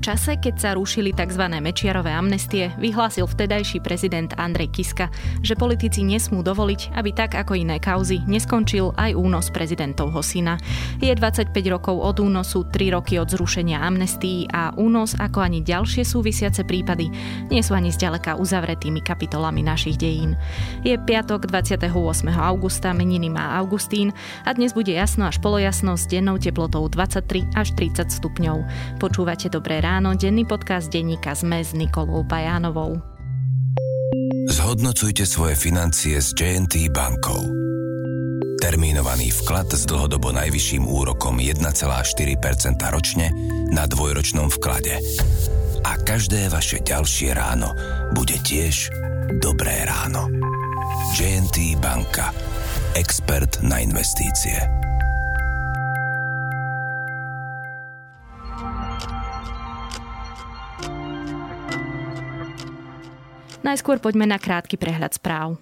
čase, 0.00 0.40
keď 0.40 0.54
sa 0.56 0.70
rušili 0.72 1.12
tzv. 1.12 1.44
mečiarové 1.60 2.08
amnestie, 2.08 2.72
vyhlásil 2.80 3.28
vtedajší 3.28 3.84
prezident 3.84 4.32
Andrej 4.40 4.72
Kiska, 4.72 5.12
že 5.44 5.52
politici 5.52 6.00
nesmú 6.00 6.40
dovoliť, 6.40 6.96
aby 6.96 7.12
tak 7.12 7.36
ako 7.36 7.52
iné 7.52 7.76
kauzy 7.76 8.24
neskončil 8.24 8.96
aj 8.96 9.12
únos 9.12 9.52
prezidentovho 9.52 10.24
syna. 10.24 10.56
Je 11.04 11.12
25 11.12 11.52
rokov 11.68 12.00
od 12.00 12.16
únosu, 12.24 12.64
3 12.64 12.96
roky 12.96 13.20
od 13.20 13.28
zrušenia 13.28 13.84
amnestií 13.84 14.48
a 14.48 14.72
únos 14.80 15.12
ako 15.20 15.44
ani 15.44 15.60
ďalšie 15.60 16.08
súvisiace 16.08 16.64
prípady 16.64 17.12
nie 17.52 17.60
sú 17.60 17.76
ani 17.76 17.92
zďaleka 17.92 18.40
uzavretými 18.40 19.04
kapitolami 19.04 19.60
našich 19.60 20.00
dejín. 20.00 20.32
Je 20.80 20.96
piatok 20.96 21.44
28. 21.44 21.92
augusta, 22.40 22.96
meniny 22.96 23.28
má 23.28 23.60
Augustín 23.60 24.16
a 24.48 24.56
dnes 24.56 24.72
bude 24.72 24.96
jasno 24.96 25.28
až 25.28 25.36
polojasno 25.44 26.00
s 26.00 26.08
dennou 26.08 26.40
teplotou 26.40 26.88
23 26.88 27.52
až 27.52 27.76
30 27.76 28.08
stupňov. 28.08 28.64
Počúvate 28.96 29.52
Dobré 29.52 29.82
ráno, 29.82 29.89
denný 29.98 30.46
podcast 30.46 30.86
denníka 30.86 31.34
ZME 31.34 31.66
s 31.66 31.74
Nikolou 31.74 32.22
Pajánovou. 32.22 32.94
Zhodnocujte 34.46 35.26
svoje 35.26 35.58
financie 35.58 36.14
s 36.22 36.30
JNT 36.30 36.94
bankou. 36.94 37.42
Termínovaný 38.62 39.34
vklad 39.34 39.74
s 39.74 39.90
dlhodobo 39.90 40.30
najvyšším 40.30 40.86
úrokom 40.86 41.42
1,4% 41.42 41.66
ročne 42.94 43.34
na 43.74 43.90
dvojročnom 43.90 44.46
vklade. 44.62 45.02
A 45.82 45.98
každé 45.98 46.46
vaše 46.54 46.78
ďalšie 46.86 47.34
ráno 47.34 47.74
bude 48.14 48.38
tiež 48.46 48.94
dobré 49.42 49.82
ráno. 49.90 50.30
JNT 51.18 51.82
banka. 51.82 52.30
Expert 52.94 53.58
na 53.66 53.82
investície. 53.82 54.54
Najskôr 63.60 64.00
poďme 64.00 64.24
na 64.24 64.40
krátky 64.40 64.80
prehľad 64.80 65.20
správ. 65.20 65.60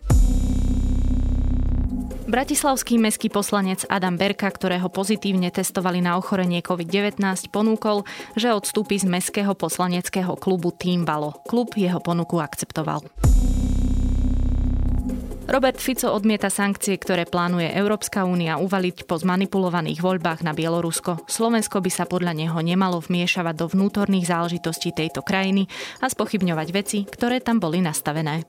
Bratislavský 2.29 3.01
meský 3.01 3.33
poslanec 3.33 3.89
Adam 3.89 4.21
Berka, 4.21 4.53
ktorého 4.53 4.93
pozitívne 4.93 5.49
testovali 5.49 6.05
na 6.05 6.21
ochorenie 6.21 6.61
COVID-19, 6.61 7.17
ponúkol, 7.49 8.05
že 8.37 8.53
odstúpi 8.53 9.01
z 9.01 9.09
meského 9.09 9.57
poslaneckého 9.57 10.37
klubu 10.37 10.69
Tým 10.69 11.09
Balo. 11.09 11.41
Klub 11.49 11.73
jeho 11.73 11.97
ponuku 12.05 12.37
akceptoval. 12.37 13.01
Robert 15.49 15.81
Fico 15.81 16.13
odmieta 16.13 16.53
sankcie, 16.53 17.01
ktoré 17.01 17.25
plánuje 17.25 17.73
Európska 17.73 18.29
únia 18.29 18.61
uvaliť 18.61 19.09
po 19.09 19.17
zmanipulovaných 19.17 20.05
voľbách 20.05 20.45
na 20.45 20.53
Bielorusko. 20.53 21.25
Slovensko 21.25 21.81
by 21.81 21.89
sa 21.89 22.05
podľa 22.05 22.37
neho 22.37 22.61
nemalo 22.61 23.01
vmiešavať 23.01 23.55
do 23.57 23.67
vnútorných 23.73 24.29
záležitostí 24.29 24.93
tejto 24.93 25.25
krajiny 25.25 25.65
a 26.05 26.13
spochybňovať 26.13 26.69
veci, 26.77 26.99
ktoré 27.09 27.41
tam 27.41 27.65
boli 27.65 27.81
nastavené. 27.81 28.45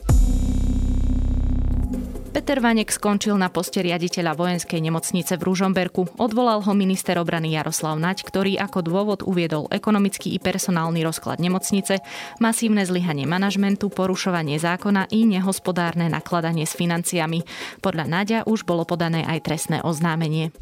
Peter 2.30 2.62
Vanek 2.62 2.94
skončil 2.94 3.34
na 3.42 3.50
poste 3.50 3.82
riaditeľa 3.82 4.38
vojenskej 4.38 4.78
nemocnice 4.78 5.34
v 5.34 5.46
Ružomberku. 5.50 6.22
Odvolal 6.22 6.62
ho 6.62 6.74
minister 6.78 7.18
obrany 7.18 7.58
Jaroslav 7.58 7.98
Naď, 7.98 8.22
ktorý 8.22 8.54
ako 8.62 8.86
dôvod 8.86 9.20
uviedol 9.26 9.66
ekonomický 9.74 10.38
i 10.38 10.40
personálny 10.40 11.02
rozklad 11.02 11.42
nemocnice, 11.42 12.06
masívne 12.38 12.86
zlyhanie 12.86 13.26
manažmentu, 13.26 13.90
porušovanie 13.90 14.62
zákona 14.62 15.10
i 15.10 15.26
nehospodárne 15.26 16.06
nakladanie 16.06 16.70
s 16.70 16.78
financiami. 16.78 17.42
Podľa 17.82 18.06
Naďa 18.06 18.40
už 18.46 18.62
bolo 18.62 18.86
podané 18.86 19.26
aj 19.26 19.50
trestné 19.50 19.82
oznámenie. 19.82 20.54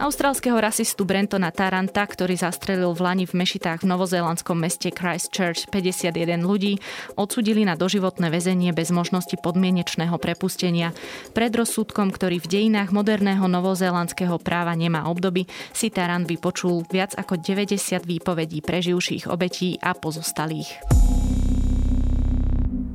Austrálskeho 0.00 0.56
rasistu 0.56 1.04
Brentona 1.04 1.52
Taranta, 1.52 2.08
ktorý 2.08 2.40
zastrelil 2.40 2.96
v 2.96 3.00
Lani 3.04 3.24
v 3.28 3.44
mešitách 3.44 3.84
v 3.84 3.90
novozélandskom 3.92 4.56
meste 4.56 4.88
Christchurch 4.88 5.68
51 5.68 6.40
ľudí, 6.40 6.80
odsudili 7.20 7.68
na 7.68 7.76
doživotné 7.76 8.32
väzenie 8.32 8.72
bez 8.72 8.88
možnosti 8.88 9.36
podmienečného 9.36 10.16
prepustenia. 10.16 10.96
Pred 11.36 11.52
rozsudkom, 11.52 12.08
ktorý 12.08 12.40
v 12.40 12.48
dejinách 12.48 12.88
moderného 12.94 13.44
novozélandského 13.44 14.40
práva 14.40 14.72
nemá 14.72 15.04
obdoby, 15.12 15.44
si 15.76 15.92
Tarant 15.92 16.24
vypočul 16.24 16.88
viac 16.88 17.12
ako 17.12 17.36
90 17.36 17.76
výpovedí 18.08 18.64
preživších 18.64 19.28
obetí 19.28 19.76
a 19.84 19.92
pozostalých. 19.92 20.72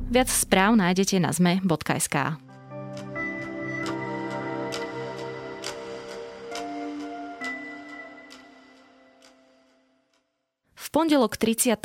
Viac 0.08 0.28
správ 0.32 0.72
nájdete 0.74 1.20
na 1.20 1.30
zme.sk. 1.30 2.47
V 10.88 10.96
pondelok 10.96 11.36
31. 11.36 11.84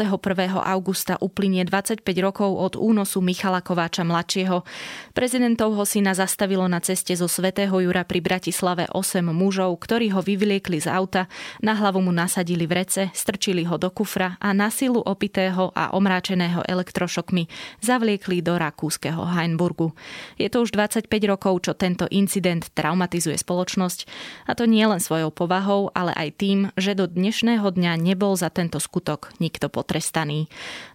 augusta 0.64 1.20
uplynie 1.20 1.68
25 1.68 2.08
rokov 2.24 2.56
od 2.56 2.74
únosu 2.80 3.20
Michala 3.20 3.60
Kováča 3.60 4.08
mladšieho. 4.08 4.64
Prezidentovho 5.12 5.84
syna 5.84 6.16
zastavilo 6.16 6.64
na 6.72 6.80
ceste 6.80 7.12
zo 7.12 7.28
Svetého 7.28 7.76
Jura 7.84 8.08
pri 8.08 8.24
Bratislave 8.24 8.88
8 8.88 9.28
mužov, 9.28 9.76
ktorí 9.84 10.08
ho 10.16 10.24
vyvliekli 10.24 10.80
z 10.80 10.88
auta, 10.88 11.28
na 11.60 11.76
hlavu 11.76 12.00
mu 12.00 12.16
nasadili 12.16 12.64
vrece, 12.64 13.12
strčili 13.12 13.68
ho 13.68 13.76
do 13.76 13.92
kufra 13.92 14.40
a 14.40 14.56
na 14.56 14.72
silu 14.72 15.04
opitého 15.04 15.76
a 15.76 15.92
omráčeného 15.92 16.64
elektrošokmi 16.64 17.52
zavliekli 17.84 18.40
do 18.40 18.56
rakúskeho 18.56 19.20
Heinburgu. 19.36 19.92
Je 20.40 20.48
to 20.48 20.64
už 20.64 20.72
25 20.72 21.12
rokov, 21.28 21.68
čo 21.68 21.76
tento 21.76 22.08
incident 22.08 22.72
traumatizuje 22.72 23.36
spoločnosť 23.36 24.08
a 24.48 24.56
to 24.56 24.64
nie 24.64 24.88
len 24.88 25.04
svojou 25.04 25.28
povahou, 25.28 25.92
ale 25.92 26.16
aj 26.16 26.40
tým, 26.40 26.72
že 26.80 26.96
do 26.96 27.04
dnešného 27.04 27.68
dňa 27.68 28.00
nebol 28.00 28.40
za 28.40 28.48
tento 28.48 28.80
skutok 28.94 29.34
nikto 29.42 29.74
potrestaný. 29.74 30.46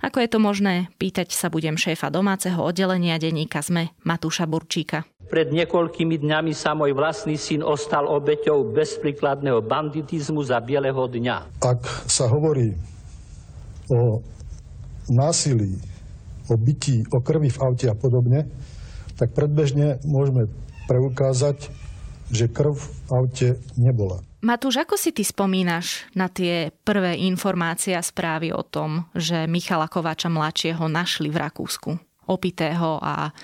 Ako 0.07 0.23
je 0.23 0.31
to 0.31 0.39
možné? 0.39 0.87
Pýtať 1.03 1.35
sa 1.35 1.51
budem 1.51 1.75
šéfa 1.75 2.15
domáceho 2.15 2.63
oddelenia 2.63 3.19
denníka 3.19 3.59
ZME 3.59 3.91
Matúša 4.07 4.47
Burčíka. 4.47 5.03
Pred 5.27 5.51
niekoľkými 5.51 6.23
dňami 6.23 6.55
sa 6.55 6.79
môj 6.79 6.95
vlastný 6.95 7.35
syn 7.35 7.67
ostal 7.67 8.07
obeťou 8.07 8.71
bezpríkladného 8.71 9.67
banditizmu 9.67 10.47
za 10.47 10.63
bieleho 10.63 11.11
dňa. 11.11 11.59
Ak 11.59 11.83
sa 12.07 12.31
hovorí 12.31 12.71
o 13.91 14.23
násilí, 15.11 15.75
o 16.47 16.55
bytí, 16.55 17.03
o 17.11 17.19
krvi 17.19 17.51
v 17.51 17.59
aute 17.67 17.91
a 17.91 17.99
podobne, 17.99 18.47
tak 19.19 19.35
predbežne 19.35 19.99
môžeme 20.07 20.47
preukázať, 20.87 21.67
že 22.31 22.47
krv 22.47 22.79
v 22.79 23.11
aute 23.11 23.49
nebola. 23.75 24.23
Matúš, 24.39 24.79
ako 24.79 24.95
si 24.95 25.11
ty 25.11 25.27
spomínaš 25.27 26.07
na 26.15 26.31
tie 26.31 26.71
prvé 26.87 27.19
informácie 27.27 27.99
a 27.99 28.07
správy 28.07 28.55
o 28.55 28.63
tom, 28.63 29.11
že 29.11 29.51
Michala 29.51 29.91
Kováča 29.91 30.31
mladšieho 30.31 30.87
našli 30.87 31.27
v 31.27 31.43
Rakúsku, 31.43 31.99
opitého 32.31 33.03
a 33.03 33.35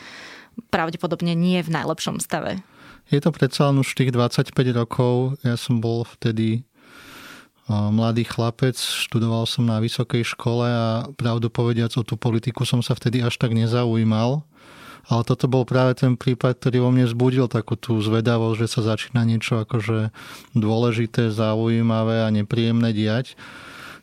pravdepodobne 0.71 1.35
nie 1.35 1.59
v 1.67 1.75
najlepšom 1.75 2.23
stave? 2.23 2.63
Je 3.11 3.19
to 3.19 3.35
predsa 3.35 3.75
len 3.75 3.83
už 3.83 3.91
tých 3.91 4.15
25 4.15 4.55
rokov. 4.71 5.35
Ja 5.43 5.59
som 5.59 5.83
bol 5.83 6.07
vtedy 6.07 6.63
mladý 7.69 8.23
chlapec, 8.23 8.79
študoval 8.79 9.51
som 9.51 9.67
na 9.67 9.83
vysokej 9.83 10.23
škole 10.23 10.69
a 10.69 11.11
pravdu 11.19 11.51
povediac 11.51 11.91
o 11.99 12.07
tú 12.07 12.15
politiku 12.15 12.63
som 12.63 12.87
sa 12.87 12.95
vtedy 12.95 13.19
až 13.19 13.35
tak 13.35 13.51
nezaujímal. 13.51 14.47
Ale 15.05 15.23
toto 15.29 15.51
bol 15.51 15.69
práve 15.69 16.01
ten 16.01 16.17
prípad, 16.17 16.57
ktorý 16.57 16.85
vo 16.85 16.91
mne 16.91 17.05
zbudil 17.05 17.45
takú 17.51 17.77
tú 17.77 18.01
zvedavosť, 18.01 18.57
že 18.57 18.69
sa 18.69 18.81
začína 18.95 19.25
niečo 19.29 19.61
akože 19.61 20.13
dôležité, 20.57 21.29
zaujímavé 21.29 22.25
a 22.25 22.33
nepríjemné 22.33 22.97
diať. 22.97 23.37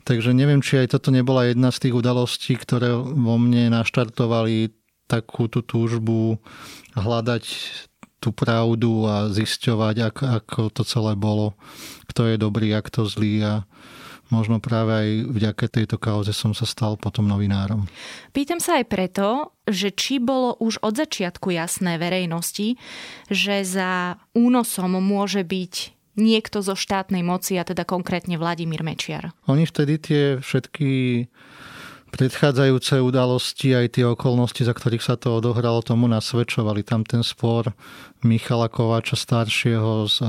Takže 0.05 0.33
neviem, 0.33 0.61
či 0.61 0.81
aj 0.81 0.97
toto 0.97 1.13
nebola 1.13 1.49
jedna 1.49 1.69
z 1.69 1.89
tých 1.89 1.93
udalostí, 1.97 2.53
ktoré 2.57 2.93
vo 2.97 3.35
mne 3.37 3.73
naštartovali 3.73 4.73
takú 5.05 5.49
tú 5.51 5.61
túžbu 5.61 6.41
hľadať 6.97 7.43
tú 8.21 8.29
pravdu 8.29 9.09
a 9.09 9.33
zisťovať, 9.33 9.95
ako, 10.13 10.23
ako 10.37 10.59
to 10.69 10.81
celé 10.85 11.17
bolo, 11.17 11.57
kto 12.05 12.29
je 12.29 12.35
dobrý 12.37 12.69
a 12.77 12.85
kto 12.85 13.09
zlý 13.09 13.41
a 13.41 13.53
možno 14.31 14.63
práve 14.63 14.91
aj 14.95 15.09
vďaka 15.27 15.65
tejto 15.67 15.99
kauze 15.99 16.31
som 16.31 16.55
sa 16.55 16.63
stal 16.63 16.95
potom 16.95 17.27
novinárom. 17.27 17.85
Pýtam 18.31 18.63
sa 18.63 18.79
aj 18.79 18.85
preto, 18.87 19.27
že 19.67 19.91
či 19.91 20.17
bolo 20.17 20.55
už 20.57 20.79
od 20.81 20.97
začiatku 20.97 21.51
jasné 21.51 21.99
verejnosti, 21.99 22.79
že 23.27 23.55
za 23.67 24.17
únosom 24.31 24.97
môže 25.03 25.43
byť 25.43 25.73
niekto 26.15 26.59
zo 26.59 26.75
štátnej 26.75 27.23
moci, 27.23 27.55
a 27.55 27.63
teda 27.63 27.87
konkrétne 27.87 28.35
Vladimír 28.35 28.83
Mečiar. 28.83 29.31
Oni 29.47 29.63
vtedy 29.63 29.93
tie 29.99 30.23
všetky 30.43 30.89
predchádzajúce 32.11 32.99
udalosti, 32.99 33.71
aj 33.71 33.97
tie 33.97 34.05
okolnosti, 34.05 34.61
za 34.61 34.75
ktorých 34.75 35.01
sa 35.01 35.15
to 35.15 35.39
odohralo, 35.39 35.79
tomu 35.79 36.11
nasvedčovali. 36.11 36.83
Tam 36.83 37.07
ten 37.07 37.23
spor 37.23 37.71
Michala 38.21 38.67
Kováča 38.67 39.15
staršieho 39.15 40.05
s 40.05 40.19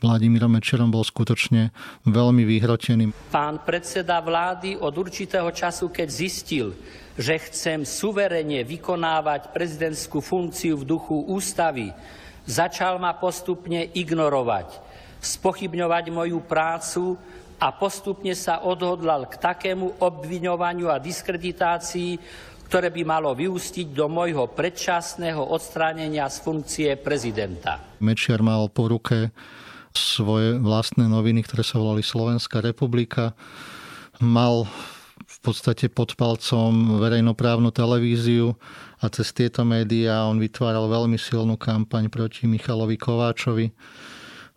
Vladimírom 0.00 0.54
Mečerom 0.54 0.88
bol 0.88 1.02
skutočne 1.02 1.74
veľmi 2.06 2.46
vyhrotený. 2.46 3.10
Pán 3.34 3.60
predseda 3.66 4.22
vlády 4.22 4.78
od 4.78 4.94
určitého 4.94 5.50
času, 5.50 5.90
keď 5.90 6.08
zistil, 6.08 6.72
že 7.18 7.36
chcem 7.50 7.82
suverene 7.82 8.62
vykonávať 8.64 9.52
prezidentskú 9.52 10.22
funkciu 10.22 10.80
v 10.80 10.88
duchu 10.88 11.26
ústavy, 11.28 11.90
začal 12.46 12.96
ma 13.02 13.12
postupne 13.14 13.90
ignorovať, 13.92 14.80
spochybňovať 15.22 16.04
moju 16.10 16.38
prácu 16.42 17.18
a 17.60 17.70
postupne 17.74 18.34
sa 18.34 18.62
odhodlal 18.62 19.30
k 19.30 19.38
takému 19.38 20.00
obviňovaniu 20.02 20.90
a 20.90 21.02
diskreditácii, 21.02 22.18
ktoré 22.68 22.90
by 22.90 23.02
malo 23.06 23.30
vyústiť 23.36 23.94
do 23.94 24.10
môjho 24.10 24.50
predčasného 24.50 25.38
odstránenia 25.38 26.26
z 26.26 26.36
funkcie 26.42 26.90
prezidenta. 26.98 27.78
Mečiar 28.02 28.42
mal 28.42 28.66
po 28.72 28.90
ruke 28.90 29.30
svoje 29.94 30.58
vlastné 30.58 31.06
noviny, 31.06 31.46
ktoré 31.46 31.62
sa 31.62 31.78
volali 31.78 32.02
Slovenská 32.02 32.58
republika. 32.58 33.38
Mal 34.18 34.66
v 35.24 35.38
podstate 35.38 35.86
pod 35.86 36.18
palcom 36.18 36.98
verejnoprávnu 36.98 37.70
televíziu 37.70 38.58
a 38.98 39.06
cez 39.06 39.30
tieto 39.30 39.62
médiá 39.62 40.26
on 40.26 40.42
vytváral 40.42 40.90
veľmi 40.90 41.20
silnú 41.20 41.54
kampaň 41.54 42.10
proti 42.10 42.50
Michalovi 42.50 42.98
Kováčovi 42.98 43.70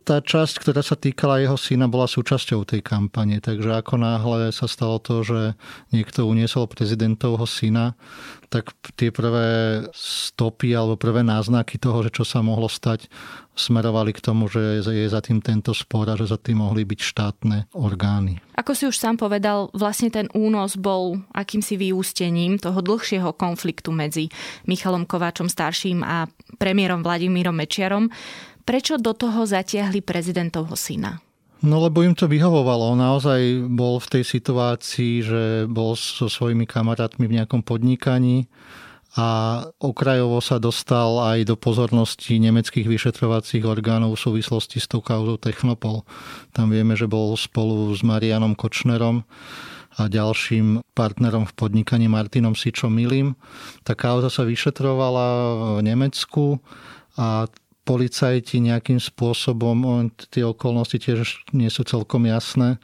tá 0.07 0.23
časť, 0.23 0.63
ktorá 0.63 0.79
sa 0.79 0.95
týkala 0.95 1.43
jeho 1.43 1.59
syna, 1.59 1.91
bola 1.91 2.07
súčasťou 2.07 2.63
tej 2.63 2.79
kampane. 2.79 3.43
Takže 3.43 3.75
ako 3.75 3.99
náhle 3.99 4.55
sa 4.55 4.63
stalo 4.63 5.03
to, 5.03 5.27
že 5.27 5.59
niekto 5.91 6.23
uniesol 6.23 6.71
prezidentovho 6.71 7.43
syna, 7.43 7.99
tak 8.47 8.71
tie 8.95 9.11
prvé 9.11 9.83
stopy 9.91 10.71
alebo 10.71 10.95
prvé 10.95 11.27
náznaky 11.27 11.75
toho, 11.75 12.07
že 12.07 12.15
čo 12.15 12.23
sa 12.23 12.39
mohlo 12.39 12.71
stať, 12.71 13.11
smerovali 13.59 14.15
k 14.15 14.23
tomu, 14.23 14.47
že 14.47 14.79
je 14.79 15.07
za 15.11 15.19
tým 15.19 15.43
tento 15.43 15.75
spor 15.75 16.07
a 16.07 16.15
že 16.15 16.31
za 16.31 16.39
tým 16.39 16.63
mohli 16.63 16.87
byť 16.87 16.99
štátne 17.03 17.57
orgány. 17.75 18.39
Ako 18.55 18.71
si 18.71 18.87
už 18.87 18.95
sám 18.95 19.19
povedal, 19.19 19.67
vlastne 19.75 20.07
ten 20.07 20.31
únos 20.31 20.79
bol 20.79 21.19
akýmsi 21.35 21.75
vyústením 21.75 22.55
toho 22.55 22.79
dlhšieho 22.79 23.35
konfliktu 23.35 23.91
medzi 23.91 24.31
Michalom 24.63 25.03
Kováčom 25.03 25.51
starším 25.51 25.99
a 26.05 26.31
premiérom 26.55 27.03
Vladimírom 27.03 27.59
Mečiarom. 27.59 28.07
Prečo 28.67 28.99
do 28.99 29.15
toho 29.15 29.47
zatiahli 29.47 30.03
prezidentovho 30.03 30.75
syna? 30.75 31.23
No 31.63 31.79
lebo 31.79 32.03
im 32.03 32.11
to 32.13 32.27
vyhovovalo. 32.27 32.93
On 32.93 32.99
naozaj 32.99 33.63
bol 33.71 33.97
v 34.03 34.19
tej 34.19 34.23
situácii, 34.27 35.13
že 35.23 35.43
bol 35.71 35.95
so 35.95 36.27
svojimi 36.27 36.67
kamarátmi 36.67 37.25
v 37.25 37.39
nejakom 37.39 37.63
podnikaní 37.63 38.45
a 39.17 39.63
okrajovo 39.81 40.37
sa 40.43 40.61
dostal 40.61 41.17
aj 41.33 41.49
do 41.49 41.55
pozornosti 41.57 42.37
nemeckých 42.37 42.85
vyšetrovacích 42.85 43.65
orgánov 43.65 44.13
v 44.13 44.23
súvislosti 44.29 44.77
s 44.77 44.85
tou 44.85 45.01
kauzou 45.01 45.41
Technopol. 45.41 46.05
Tam 46.53 46.69
vieme, 46.69 46.93
že 46.93 47.09
bol 47.09 47.33
spolu 47.33 47.89
s 47.95 48.05
Marianom 48.05 48.53
Kočnerom 48.53 49.25
a 49.97 50.05
ďalším 50.05 50.85
partnerom 50.93 51.49
v 51.49 51.55
podnikaní 51.57 52.05
Martinom 52.05 52.53
Sičom 52.53 52.93
Milim. 52.93 53.33
Tá 53.81 53.97
kauza 53.97 54.29
sa 54.29 54.45
vyšetrovala 54.45 55.25
v 55.79 55.87
Nemecku 55.87 56.61
a 57.17 57.49
policajti 57.87 58.59
nejakým 58.59 58.99
spôsobom, 58.99 60.11
tie 60.27 60.43
okolnosti 60.43 60.99
tiež 60.99 61.47
nie 61.55 61.71
sú 61.71 61.87
celkom 61.87 62.27
jasné, 62.27 62.75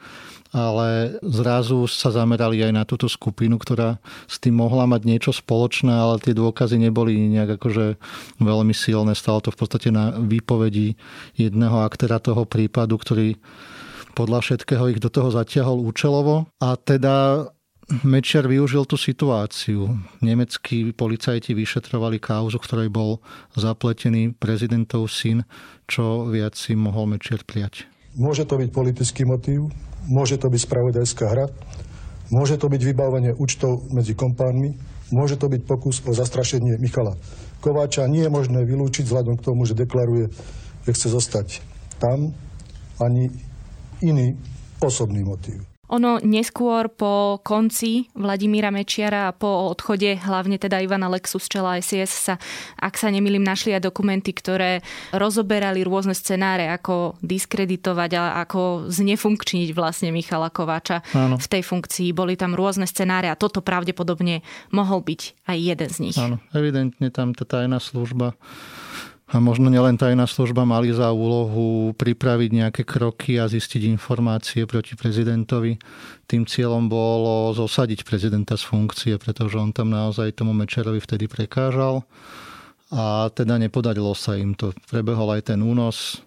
ale 0.54 1.18
zrazu 1.20 1.84
sa 1.90 2.08
zamerali 2.08 2.64
aj 2.64 2.72
na 2.72 2.88
túto 2.88 3.10
skupinu, 3.10 3.60
ktorá 3.60 4.00
s 4.24 4.40
tým 4.40 4.56
mohla 4.56 4.88
mať 4.88 5.02
niečo 5.04 5.32
spoločné, 5.34 5.92
ale 5.92 6.22
tie 6.24 6.32
dôkazy 6.32 6.80
neboli 6.80 7.18
nejak 7.28 7.60
akože 7.60 8.00
veľmi 8.40 8.72
silné. 8.72 9.12
Stalo 9.12 9.44
to 9.44 9.52
v 9.52 9.58
podstate 9.60 9.92
na 9.92 10.16
výpovedi 10.16 10.96
jedného 11.36 11.84
aktéra 11.84 12.22
toho 12.22 12.48
prípadu, 12.48 12.96
ktorý 12.96 13.36
podľa 14.14 14.46
všetkého 14.46 14.94
ich 14.94 15.02
do 15.02 15.10
toho 15.10 15.34
zatiahol 15.34 15.82
účelovo. 15.82 16.46
A 16.62 16.78
teda 16.78 17.50
Mečiar 17.84 18.48
využil 18.48 18.88
tú 18.88 18.96
situáciu. 18.96 20.00
Nemeckí 20.24 20.96
policajti 20.96 21.52
vyšetrovali 21.52 22.16
kauzu, 22.16 22.56
ktorej 22.56 22.88
bol 22.88 23.20
zapletený 23.52 24.32
prezidentov 24.32 25.12
syn, 25.12 25.44
čo 25.84 26.24
viac 26.24 26.56
si 26.56 26.72
mohol 26.72 27.12
Mečiar 27.12 27.44
prijať. 27.44 27.84
Môže 28.16 28.48
to 28.48 28.56
byť 28.56 28.70
politický 28.72 29.28
motív, 29.28 29.68
môže 30.08 30.40
to 30.40 30.48
byť 30.48 30.60
spravodajská 30.64 31.26
hra, 31.28 31.46
môže 32.32 32.56
to 32.56 32.72
byť 32.72 32.80
vybávanie 32.88 33.36
účtov 33.36 33.84
medzi 33.92 34.16
kompánmi, 34.16 34.72
môže 35.12 35.36
to 35.36 35.52
byť 35.52 35.62
pokus 35.68 36.00
o 36.08 36.16
zastrašenie 36.16 36.80
Michala 36.80 37.18
Kováča. 37.60 38.08
Nie 38.08 38.30
je 38.30 38.32
možné 38.32 38.64
vylúčiť 38.64 39.04
vzhľadom 39.04 39.36
k 39.36 39.44
tomu, 39.44 39.68
že 39.68 39.76
deklaruje, 39.76 40.32
že 40.88 40.90
chce 40.94 41.08
zostať 41.12 41.60
tam, 42.00 42.32
ani 43.02 43.28
iný 44.00 44.38
osobný 44.80 45.26
motív. 45.26 45.73
Ono 45.92 46.16
neskôr 46.24 46.88
po 46.88 47.44
konci 47.44 48.08
Vladimíra 48.16 48.72
Mečiara 48.72 49.28
a 49.28 49.36
po 49.36 49.68
odchode 49.68 50.16
hlavne 50.16 50.56
teda 50.56 50.80
Ivana 50.80 51.12
Lexu 51.12 51.36
z 51.36 51.46
čela 51.52 51.76
SIS 51.76 52.08
sa, 52.08 52.34
ak 52.80 52.96
sa 52.96 53.12
nemýlim, 53.12 53.44
našli 53.44 53.76
aj 53.76 53.84
dokumenty, 53.84 54.32
ktoré 54.32 54.80
rozoberali 55.12 55.84
rôzne 55.84 56.16
scenáre, 56.16 56.72
ako 56.72 57.20
diskreditovať 57.20 58.10
a 58.16 58.40
ako 58.48 58.88
znefunkčniť 58.88 59.76
vlastne 59.76 60.08
Michala 60.08 60.48
Kováča 60.48 61.04
Áno. 61.12 61.36
v 61.36 61.46
tej 61.46 61.60
funkcii. 61.60 62.16
Boli 62.16 62.40
tam 62.40 62.56
rôzne 62.56 62.88
scenáre 62.88 63.28
a 63.28 63.36
toto 63.36 63.60
pravdepodobne 63.60 64.40
mohol 64.72 65.04
byť 65.04 65.44
aj 65.44 65.58
jeden 65.60 65.88
z 65.92 65.98
nich. 66.00 66.16
Áno, 66.16 66.40
evidentne 66.56 67.12
tam 67.12 67.36
tá 67.36 67.44
tajná 67.44 67.76
služba 67.76 68.32
a 69.24 69.40
možno 69.40 69.72
nielen 69.72 69.96
tajná 69.96 70.28
služba 70.28 70.68
mali 70.68 70.92
za 70.92 71.08
úlohu 71.08 71.96
pripraviť 71.96 72.50
nejaké 72.52 72.82
kroky 72.84 73.40
a 73.40 73.48
zistiť 73.48 73.88
informácie 73.88 74.68
proti 74.68 75.00
prezidentovi. 75.00 75.80
Tým 76.28 76.44
cieľom 76.44 76.92
bolo 76.92 77.56
zosadiť 77.56 78.04
prezidenta 78.04 78.60
z 78.60 78.68
funkcie, 78.68 79.16
pretože 79.16 79.56
on 79.56 79.72
tam 79.72 79.88
naozaj 79.88 80.36
tomu 80.36 80.52
Mečerovi 80.52 81.00
vtedy 81.00 81.24
prekážal. 81.24 82.04
A 82.92 83.32
teda 83.32 83.56
nepodarilo 83.56 84.12
sa 84.12 84.36
im 84.36 84.52
to. 84.52 84.76
Prebehol 84.92 85.40
aj 85.40 85.56
ten 85.56 85.64
únos. 85.64 86.20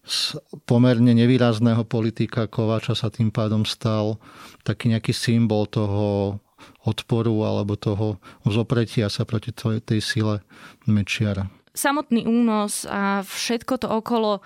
Z 0.00 0.40
pomerne 0.64 1.12
nevýrazného 1.12 1.84
politika 1.84 2.48
Kovača 2.48 2.96
sa 2.96 3.12
tým 3.12 3.28
pádom 3.28 3.68
stal 3.68 4.16
taký 4.64 4.88
nejaký 4.88 5.12
symbol 5.12 5.68
toho 5.68 6.40
odporu 6.88 7.44
alebo 7.44 7.76
toho 7.76 8.16
zopretia 8.48 9.12
sa 9.12 9.28
proti 9.28 9.52
tej 9.52 10.00
sile 10.00 10.40
Mečiara 10.88 11.59
samotný 11.74 12.26
únos 12.26 12.84
a 12.88 13.22
všetko 13.22 13.74
to 13.80 13.88
okolo 13.88 14.42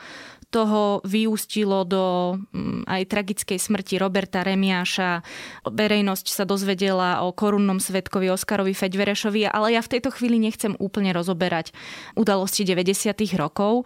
toho 0.55 1.03
vyústilo 1.03 1.83
do 1.83 2.39
mm, 2.55 2.87
aj 2.87 3.03
tragickej 3.11 3.59
smrti 3.59 3.99
Roberta 3.99 4.47
Remiáša. 4.47 5.27
Verejnosť 5.67 6.27
sa 6.31 6.47
dozvedela 6.47 7.27
o 7.27 7.35
korunnom 7.35 7.83
svetkovi 7.83 8.31
Oskarovi 8.31 8.71
Feďverešovi, 8.71 9.51
ale 9.51 9.75
ja 9.75 9.83
v 9.83 9.99
tejto 9.99 10.15
chvíli 10.15 10.39
nechcem 10.39 10.79
úplne 10.79 11.11
rozoberať 11.11 11.75
udalosti 12.15 12.63
90. 12.63 13.19
rokov. 13.35 13.83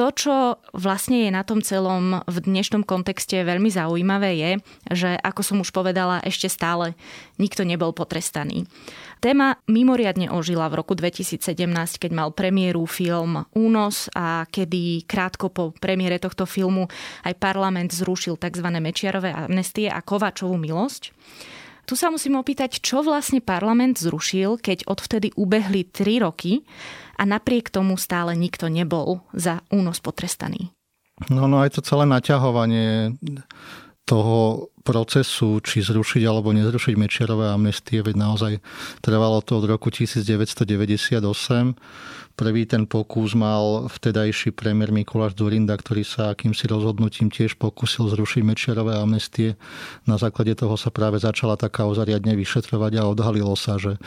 To, 0.00 0.08
čo 0.16 0.56
vlastne 0.72 1.28
je 1.28 1.30
na 1.36 1.44
tom 1.44 1.60
celom 1.60 2.24
v 2.24 2.36
dnešnom 2.40 2.88
kontexte 2.88 3.36
veľmi 3.36 3.68
zaujímavé 3.68 4.32
je, 4.32 4.52
že 4.96 5.12
ako 5.12 5.44
som 5.44 5.60
už 5.60 5.76
povedala, 5.76 6.24
ešte 6.24 6.48
stále 6.48 6.96
nikto 7.36 7.68
nebol 7.68 7.92
potrestaný. 7.92 8.64
Téma 9.20 9.60
mimoriadne 9.68 10.32
ožila 10.32 10.72
v 10.72 10.80
roku 10.80 10.96
2017, 10.96 11.44
keď 12.00 12.10
mal 12.16 12.32
premiéru 12.32 12.88
film 12.88 13.44
Únos 13.52 14.08
a 14.16 14.48
kedy 14.48 15.04
krátko 15.04 15.52
po 15.52 15.76
premiére 15.76 16.16
tohto 16.16 16.48
filmu 16.48 16.88
aj 17.28 17.36
parlament 17.36 17.92
zrušil 17.92 18.40
tzv. 18.40 18.72
Mečiarové 18.80 19.36
amnestie 19.36 19.92
a 19.92 20.00
Kovačovú 20.00 20.56
milosť. 20.56 21.12
Tu 21.84 21.98
sa 21.98 22.06
musím 22.06 22.38
opýtať, 22.38 22.80
čo 22.80 23.02
vlastne 23.02 23.42
parlament 23.42 23.98
zrušil, 23.98 24.62
keď 24.62 24.86
odvtedy 24.86 25.34
ubehli 25.36 25.90
3 25.90 26.24
roky 26.24 26.64
a 27.20 27.22
napriek 27.28 27.68
tomu 27.68 28.00
stále 28.00 28.32
nikto 28.32 28.72
nebol 28.72 29.20
za 29.36 29.60
únos 29.68 30.00
potrestaný. 30.00 30.72
No, 31.28 31.44
no 31.44 31.60
aj 31.60 31.76
to 31.76 31.80
celé 31.84 32.08
naťahovanie 32.08 33.20
toho 34.08 34.69
procesu, 34.80 35.60
či 35.60 35.84
zrušiť 35.84 36.22
alebo 36.24 36.56
nezrušiť 36.56 36.94
Mečerové 36.96 37.52
amnestie, 37.52 38.00
veď 38.00 38.16
naozaj 38.16 38.52
trvalo 39.04 39.44
to 39.44 39.60
od 39.60 39.68
roku 39.68 39.92
1998. 39.92 41.20
Prvý 42.40 42.64
ten 42.64 42.88
pokus 42.88 43.36
mal 43.36 43.84
vtedajší 43.92 44.56
premiér 44.56 44.96
Mikuláš 44.96 45.36
Durinda, 45.36 45.76
ktorý 45.76 46.08
sa 46.08 46.32
akýmsi 46.32 46.72
rozhodnutím 46.72 47.28
tiež 47.28 47.60
pokusil 47.60 48.08
zrušiť 48.16 48.40
Mečerové 48.40 48.96
amnestie. 48.96 49.60
Na 50.08 50.16
základe 50.16 50.56
toho 50.56 50.72
sa 50.80 50.88
práve 50.88 51.20
začala 51.20 51.60
tá 51.60 51.68
kauza 51.68 52.00
riadne 52.08 52.32
vyšetrovať 52.40 52.96
a 52.96 53.12
odhalilo 53.12 53.52
sa, 53.60 53.76
že 53.76 54.00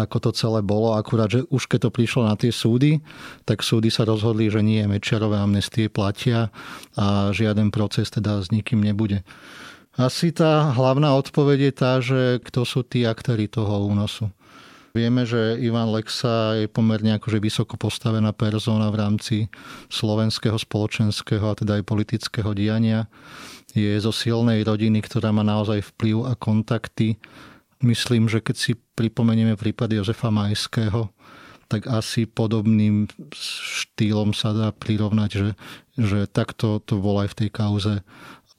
ako 0.00 0.16
to 0.16 0.30
celé 0.32 0.64
bolo. 0.64 0.96
Akurát, 0.96 1.28
že 1.28 1.44
už 1.52 1.68
keď 1.68 1.86
to 1.86 1.90
prišlo 1.92 2.24
na 2.24 2.32
tie 2.40 2.48
súdy, 2.48 3.04
tak 3.44 3.60
súdy 3.60 3.92
sa 3.92 4.08
rozhodli, 4.08 4.48
že 4.48 4.64
nie, 4.64 4.80
Mečerové 4.88 5.36
amnestie 5.36 5.92
platia 5.92 6.48
a 6.96 7.36
žiaden 7.36 7.68
proces 7.68 8.08
teda 8.08 8.40
s 8.40 8.48
nikým 8.48 8.80
nebude. 8.80 9.20
Asi 9.94 10.34
tá 10.34 10.74
hlavná 10.74 11.14
odpoveď 11.14 11.58
je 11.70 11.72
tá, 11.72 11.92
že 12.02 12.20
kto 12.42 12.66
sú 12.66 12.82
tí 12.82 13.06
aktéry 13.06 13.46
toho 13.46 13.86
únosu. 13.86 14.26
Vieme, 14.94 15.26
že 15.26 15.58
Ivan 15.58 15.90
Lexa 15.90 16.54
je 16.54 16.66
pomerne 16.70 17.18
akože 17.18 17.38
vysoko 17.42 17.74
postavená 17.74 18.30
persona 18.30 18.90
v 18.90 18.98
rámci 18.98 19.36
slovenského 19.90 20.54
spoločenského 20.54 21.42
a 21.46 21.58
teda 21.58 21.78
aj 21.78 21.86
politického 21.86 22.54
diania. 22.54 23.10
Je 23.74 23.90
zo 23.98 24.14
silnej 24.14 24.62
rodiny, 24.62 25.02
ktorá 25.02 25.34
má 25.34 25.42
naozaj 25.42 25.82
vplyv 25.94 26.30
a 26.30 26.38
kontakty. 26.38 27.18
Myslím, 27.82 28.30
že 28.30 28.38
keď 28.38 28.56
si 28.58 28.72
pripomenieme 28.94 29.58
prípad 29.58 29.98
Jozefa 29.98 30.30
Majského, 30.30 31.10
tak 31.66 31.90
asi 31.90 32.30
podobným 32.30 33.10
štýlom 33.34 34.30
sa 34.30 34.54
dá 34.54 34.70
prirovnať, 34.70 35.30
že, 35.30 35.48
že 35.98 36.18
takto 36.30 36.78
to 36.82 37.02
bol 37.02 37.18
aj 37.18 37.34
v 37.34 37.38
tej 37.46 37.50
kauze 37.50 37.94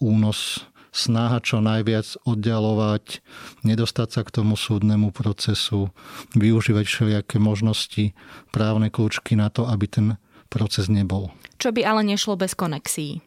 únos 0.04 0.68
snaha 0.96 1.44
čo 1.44 1.60
najviac 1.60 2.24
oddialovať, 2.24 3.20
nedostať 3.68 4.10
sa 4.16 4.22
k 4.24 4.32
tomu 4.32 4.56
súdnemu 4.56 5.12
procesu, 5.12 5.92
využívať 6.40 6.86
všelijaké 6.88 7.38
možnosti, 7.38 8.16
právne 8.56 8.88
kľúčky 8.88 9.36
na 9.36 9.52
to, 9.52 9.68
aby 9.68 9.86
ten 9.92 10.08
proces 10.48 10.88
nebol. 10.88 11.36
Čo 11.60 11.76
by 11.76 11.84
ale 11.84 12.02
nešlo 12.08 12.40
bez 12.40 12.56
konexií? 12.56 13.20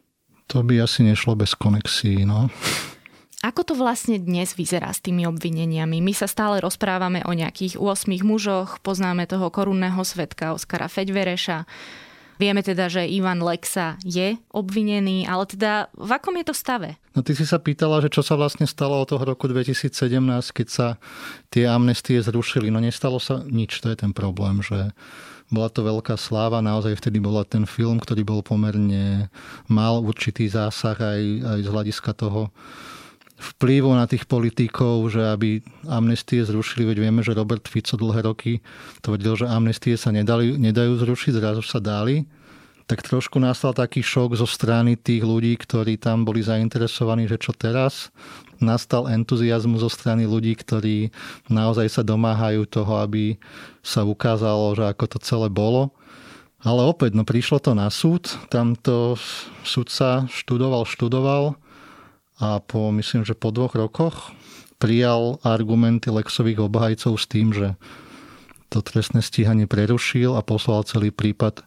To 0.49 0.65
by 0.65 0.81
asi 0.81 1.05
nešlo 1.05 1.37
bez 1.37 1.53
konexií, 1.53 2.25
no. 2.25 2.49
Ako 3.39 3.63
to 3.63 3.79
vlastne 3.79 4.19
dnes 4.19 4.59
vyzerá 4.59 4.91
s 4.91 4.99
tými 4.99 5.23
obvineniami? 5.29 6.03
My 6.03 6.11
sa 6.11 6.27
stále 6.27 6.59
rozprávame 6.59 7.23
o 7.23 7.31
nejakých 7.31 7.79
8 7.79 8.11
mužoch, 8.27 8.83
poznáme 8.83 9.31
toho 9.31 9.47
korunného 9.53 10.03
svetka 10.03 10.57
Oskara 10.57 10.91
Feďvereša. 10.91 11.63
Vieme 12.39 12.63
teda, 12.63 12.87
že 12.87 13.03
Ivan 13.03 13.43
Lexa 13.43 13.99
je 14.07 14.39
obvinený, 14.55 15.27
ale 15.27 15.45
teda 15.51 15.91
v 15.99 16.11
akom 16.15 16.39
je 16.39 16.47
to 16.47 16.55
stave? 16.55 16.95
No 17.19 17.27
ty 17.27 17.35
si 17.35 17.43
sa 17.43 17.59
pýtala, 17.59 17.99
že 17.99 18.15
čo 18.15 18.23
sa 18.23 18.39
vlastne 18.39 18.63
stalo 18.63 18.95
od 19.03 19.11
toho 19.11 19.27
roku 19.27 19.51
2017, 19.51 19.91
keď 20.55 20.69
sa 20.71 20.89
tie 21.51 21.67
amnestie 21.67 22.23
zrušili. 22.23 22.71
No 22.71 22.79
nestalo 22.79 23.19
sa 23.19 23.43
nič, 23.43 23.83
to 23.83 23.91
je 23.91 23.99
ten 23.99 24.15
problém, 24.15 24.63
že 24.63 24.95
bola 25.51 25.67
to 25.73 25.81
veľká 25.83 26.15
sláva, 26.15 26.63
naozaj 26.63 26.95
vtedy 27.01 27.19
bola 27.19 27.43
ten 27.43 27.65
film, 27.65 27.99
ktorý 27.99 28.23
bol 28.23 28.41
pomerne, 28.45 29.33
mal 29.67 29.99
určitý 30.05 30.47
zásah 30.47 30.95
aj, 30.95 31.23
aj 31.43 31.59
z 31.65 31.69
hľadiska 31.69 32.13
toho, 32.15 32.53
vplyvu 33.39 33.95
na 33.95 34.11
tých 34.11 34.27
politikov, 34.27 35.15
že 35.15 35.23
aby 35.23 35.63
amnestie 35.87 36.43
zrušili, 36.43 36.91
veď 36.91 36.99
vieme, 36.99 37.23
že 37.23 37.39
Robert 37.39 37.65
Fico 37.71 37.95
dlhé 37.95 38.27
roky 38.27 38.59
tvrdil, 39.01 39.47
že 39.47 39.47
amnestie 39.47 39.95
sa 39.95 40.11
nedali, 40.11 40.59
nedajú 40.59 40.99
zrušiť, 40.99 41.33
zrazu 41.39 41.63
sa 41.63 41.79
dali, 41.79 42.27
tak 42.91 43.05
trošku 43.05 43.37
nastal 43.39 43.77
taký 43.77 44.01
šok 44.01 44.41
zo 44.41 44.49
strany 44.49 44.97
tých 44.97 45.21
ľudí, 45.21 45.55
ktorí 45.61 46.01
tam 46.01 46.25
boli 46.25 46.41
zainteresovaní, 46.41 47.29
že 47.29 47.37
čo 47.37 47.53
teraz. 47.53 48.09
Nastal 48.59 49.07
entuziasmus 49.07 49.85
zo 49.85 49.91
strany 49.93 50.25
ľudí, 50.27 50.57
ktorí 50.57 51.13
naozaj 51.53 51.87
sa 51.93 52.03
domáhajú 52.03 52.65
toho, 52.67 52.99
aby 53.05 53.39
sa 53.85 54.03
ukázalo, 54.03 54.75
že 54.75 54.89
ako 54.89 55.05
to 55.05 55.19
celé 55.21 55.47
bolo. 55.53 55.95
Ale 56.65 56.83
opäť, 56.83 57.15
no 57.15 57.23
prišlo 57.23 57.63
to 57.63 57.77
na 57.77 57.87
súd, 57.87 58.35
tamto 58.51 59.15
sudca 59.63 60.27
študoval, 60.27 60.89
študoval 60.89 61.55
a 62.39 62.63
po, 62.63 62.95
myslím, 62.95 63.27
že 63.27 63.35
po 63.35 63.51
dvoch 63.51 63.75
rokoch 63.75 64.31
prijal 64.79 65.43
argumenty 65.43 66.11
Lexových 66.11 66.63
obhajcov 66.63 67.19
s 67.19 67.27
tým, 67.27 67.51
že 67.51 67.75
to 68.69 68.85
trestné 68.85 69.25
stíhanie 69.25 69.67
prerušil 69.67 70.39
a 70.39 70.45
poslal 70.45 70.87
celý 70.87 71.11
prípad 71.11 71.67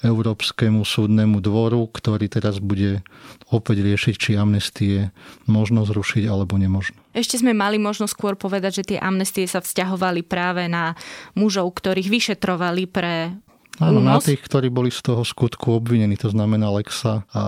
Európskemu 0.00 0.80
súdnemu 0.80 1.44
dvoru, 1.44 1.84
ktorý 1.84 2.26
teraz 2.32 2.56
bude 2.56 3.04
opäť 3.52 3.84
riešiť, 3.84 4.14
či 4.16 4.30
amnestie 4.36 5.12
možno 5.44 5.84
zrušiť 5.84 6.24
alebo 6.24 6.56
nemožno. 6.56 6.96
Ešte 7.12 7.36
sme 7.36 7.52
mali 7.52 7.76
možno 7.76 8.08
skôr 8.08 8.32
povedať, 8.34 8.80
že 8.80 8.88
tie 8.94 8.98
amnestie 8.98 9.44
sa 9.44 9.60
vzťahovali 9.60 10.24
práve 10.24 10.66
na 10.72 10.96
mužov, 11.36 11.76
ktorých 11.76 12.08
vyšetrovali 12.08 12.88
pre 12.88 13.36
Áno, 13.80 14.04
na 14.04 14.20
tých, 14.20 14.44
ktorí 14.44 14.68
boli 14.68 14.92
z 14.92 15.00
toho 15.00 15.24
skutku 15.24 15.80
obvinení, 15.80 16.20
to 16.20 16.28
znamená 16.28 16.68
Lexa 16.68 17.24
a 17.32 17.42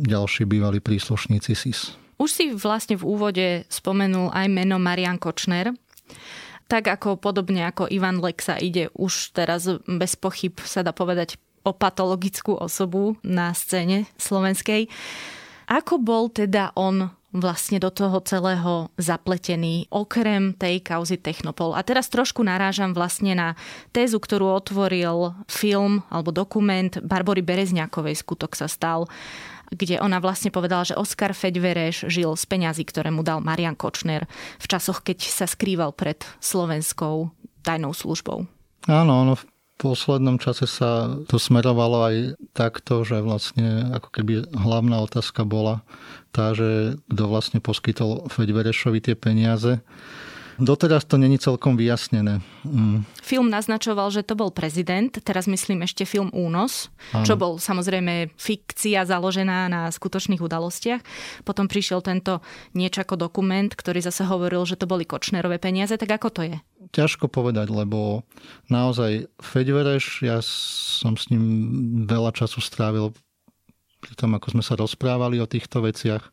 ďalší 0.00 0.48
bývalí 0.48 0.80
príslušníci 0.80 1.52
SIS. 1.52 1.92
Už 2.16 2.28
si 2.32 2.44
vlastne 2.56 2.96
v 2.96 3.04
úvode 3.04 3.46
spomenul 3.68 4.32
aj 4.32 4.46
meno 4.48 4.80
Marian 4.80 5.20
Kočner. 5.20 5.76
Tak 6.64 6.88
ako 6.88 7.20
podobne 7.20 7.68
ako 7.68 7.92
Ivan 7.92 8.24
Lexa 8.24 8.56
ide 8.56 8.88
už 8.96 9.36
teraz 9.36 9.68
bez 9.84 10.16
pochyb 10.16 10.56
sa 10.64 10.80
dá 10.80 10.96
povedať 10.96 11.36
o 11.60 11.76
patologickú 11.76 12.56
osobu 12.56 13.20
na 13.20 13.52
scéne 13.52 14.08
slovenskej. 14.16 14.88
Ako 15.68 16.00
bol 16.00 16.32
teda 16.32 16.72
on 16.72 17.12
vlastne 17.30 17.78
do 17.78 17.90
toho 17.94 18.18
celého 18.26 18.90
zapletený, 18.98 19.86
okrem 19.90 20.54
tej 20.54 20.82
kauzy 20.82 21.14
Technopol. 21.14 21.78
A 21.78 21.86
teraz 21.86 22.10
trošku 22.10 22.42
narážam 22.42 22.90
vlastne 22.90 23.38
na 23.38 23.48
tézu, 23.94 24.18
ktorú 24.18 24.50
otvoril 24.50 25.34
film 25.46 26.02
alebo 26.10 26.34
dokument 26.34 26.90
Barbory 27.02 27.42
Berezňakovej, 27.46 28.18
skutok 28.18 28.58
sa 28.58 28.66
stal, 28.66 29.06
kde 29.70 30.02
ona 30.02 30.18
vlastne 30.18 30.50
povedala, 30.50 30.82
že 30.82 30.98
Oskar 30.98 31.30
Feďvereš 31.30 32.10
žil 32.10 32.34
z 32.34 32.44
peňazí, 32.50 32.82
ktoré 32.82 33.14
mu 33.14 33.22
dal 33.22 33.38
Marian 33.38 33.78
Kočner 33.78 34.26
v 34.58 34.66
časoch, 34.66 35.06
keď 35.06 35.22
sa 35.30 35.46
skrýval 35.46 35.94
pred 35.94 36.26
slovenskou 36.42 37.30
tajnou 37.62 37.94
službou. 37.94 38.50
Áno, 38.90 39.12
ono 39.22 39.38
v 39.38 39.46
poslednom 39.80 40.36
čase 40.36 40.68
sa 40.68 41.08
to 41.24 41.40
smerovalo 41.40 42.04
aj 42.04 42.16
takto, 42.52 43.00
že 43.00 43.24
vlastne 43.24 43.88
ako 43.96 44.08
keby 44.12 44.32
hlavná 44.52 45.00
otázka 45.00 45.48
bola 45.48 45.80
tá, 46.30 46.52
že 46.52 47.00
kto 47.08 47.24
vlastne 47.24 47.58
poskytol 47.64 48.28
Feďverešovi 48.28 49.00
tie 49.00 49.16
peniaze. 49.16 49.80
Doteraz 50.60 51.08
to 51.08 51.16
není 51.16 51.40
celkom 51.40 51.80
vyjasnené. 51.80 52.44
Mm. 52.68 53.08
Film 53.24 53.48
naznačoval, 53.48 54.12
že 54.12 54.20
to 54.20 54.36
bol 54.36 54.52
prezident, 54.52 55.08
teraz 55.08 55.48
myslím 55.48 55.88
ešte 55.88 56.04
film 56.04 56.28
Únos, 56.36 56.92
ano. 57.16 57.24
čo 57.24 57.40
bol 57.40 57.56
samozrejme 57.56 58.36
fikcia 58.36 59.08
založená 59.08 59.72
na 59.72 59.88
skutočných 59.88 60.44
udalostiach. 60.44 61.00
Potom 61.48 61.64
prišiel 61.64 62.04
tento 62.04 62.44
niečo 62.76 63.00
ako 63.00 63.16
dokument, 63.16 63.72
ktorý 63.72 64.04
zase 64.04 64.28
hovoril, 64.28 64.60
že 64.68 64.76
to 64.76 64.84
boli 64.84 65.08
Kočnerové 65.08 65.56
peniaze, 65.56 65.96
tak 65.96 66.20
ako 66.20 66.28
to 66.28 66.42
je? 66.44 66.56
Ťažko 66.90 67.30
povedať, 67.30 67.70
lebo 67.70 68.26
naozaj 68.66 69.30
Feďvereš, 69.38 70.26
ja 70.26 70.42
som 70.42 71.14
s 71.14 71.30
ním 71.30 71.44
veľa 72.10 72.34
času 72.34 72.58
strávil 72.58 73.14
pri 74.00 74.12
tom, 74.16 74.34
ako 74.34 74.58
sme 74.58 74.62
sa 74.64 74.74
rozprávali 74.74 75.38
o 75.38 75.46
týchto 75.46 75.84
veciach. 75.84 76.24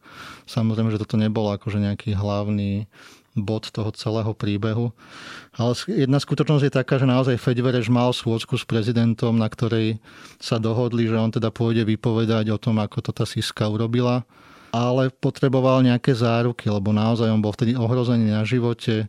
Samozrejme, 0.47 0.89
že 0.89 1.01
toto 1.03 1.19
nebol 1.19 1.51
akože 1.51 1.83
nejaký 1.83 2.15
hlavný 2.15 2.87
bod 3.37 3.69
toho 3.69 3.93
celého 3.93 4.33
príbehu. 4.33 4.89
Ale 5.53 5.77
jedna 5.85 6.17
skutočnosť 6.17 6.63
je 6.65 6.73
taká, 6.73 6.97
že 6.97 7.05
naozaj 7.05 7.37
Fedvereš 7.37 7.93
mal 7.93 8.09
schôdzku 8.09 8.57
s 8.57 8.65
prezidentom, 8.65 9.37
na 9.37 9.45
ktorej 9.45 10.01
sa 10.41 10.57
dohodli, 10.57 11.05
že 11.05 11.21
on 11.21 11.29
teda 11.29 11.53
pôjde 11.53 11.85
vypovedať 11.85 12.49
o 12.49 12.57
tom, 12.57 12.81
ako 12.81 13.05
to 13.05 13.11
tá 13.13 13.29
Siska 13.29 13.69
urobila 13.69 14.25
ale 14.77 15.09
potreboval 15.09 15.81
nejaké 15.81 16.11
záruky, 16.11 16.67
lebo 16.67 16.91
naozaj 16.91 17.31
on 17.31 17.41
bol 17.41 17.55
vtedy 17.55 17.73
ohrozený 17.73 18.35
na 18.35 18.43
živote. 18.43 19.07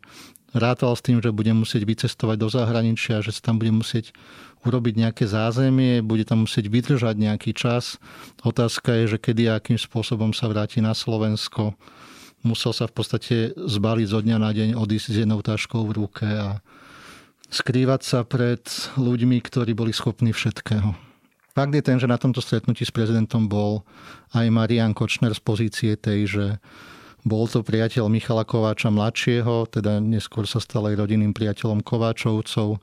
Rátal 0.56 0.96
s 0.96 1.04
tým, 1.04 1.20
že 1.20 1.28
bude 1.28 1.52
musieť 1.52 1.84
vycestovať 1.84 2.36
do 2.40 2.48
zahraničia, 2.48 3.20
že 3.20 3.36
sa 3.36 3.52
tam 3.52 3.60
bude 3.60 3.68
musieť 3.68 4.16
urobiť 4.64 4.94
nejaké 4.96 5.24
zázemie, 5.28 6.00
bude 6.00 6.24
tam 6.24 6.48
musieť 6.48 6.72
vydržať 6.72 7.14
nejaký 7.20 7.52
čas. 7.52 8.00
Otázka 8.40 8.96
je, 9.04 9.16
že 9.16 9.18
kedy 9.20 9.52
a 9.52 9.60
akým 9.60 9.76
spôsobom 9.76 10.32
sa 10.32 10.48
vráti 10.48 10.80
na 10.80 10.96
Slovensko 10.96 11.76
musel 12.42 12.72
sa 12.72 12.86
v 12.86 12.94
podstate 12.94 13.36
zbaliť 13.56 14.06
zo 14.08 14.20
dňa 14.22 14.36
na 14.38 14.50
deň, 14.54 14.68
odísť 14.78 15.06
s 15.10 15.16
jednou 15.26 15.42
taškou 15.42 15.84
v 15.84 15.96
ruke 16.00 16.26
a 16.26 16.62
skrývať 17.50 18.00
sa 18.04 18.22
pred 18.22 18.62
ľuďmi, 18.96 19.40
ktorí 19.42 19.72
boli 19.74 19.90
schopní 19.90 20.30
všetkého. 20.30 20.94
Fakt 21.56 21.74
je 21.74 21.82
ten, 21.82 21.98
že 21.98 22.06
na 22.06 22.20
tomto 22.20 22.38
stretnutí 22.38 22.86
s 22.86 22.94
prezidentom 22.94 23.50
bol 23.50 23.82
aj 24.30 24.46
Marian 24.46 24.94
Kočner 24.94 25.34
z 25.34 25.42
pozície 25.42 25.92
tej, 25.98 26.20
že 26.30 26.46
bol 27.28 27.44
to 27.46 27.60
priateľ 27.60 28.08
Michala 28.08 28.48
Kováča 28.48 28.88
mladšieho, 28.88 29.68
teda 29.68 30.00
neskôr 30.00 30.48
sa 30.48 30.58
stal 30.58 30.88
aj 30.88 31.04
rodinným 31.04 31.36
priateľom 31.36 31.84
Kováčovcov 31.84 32.80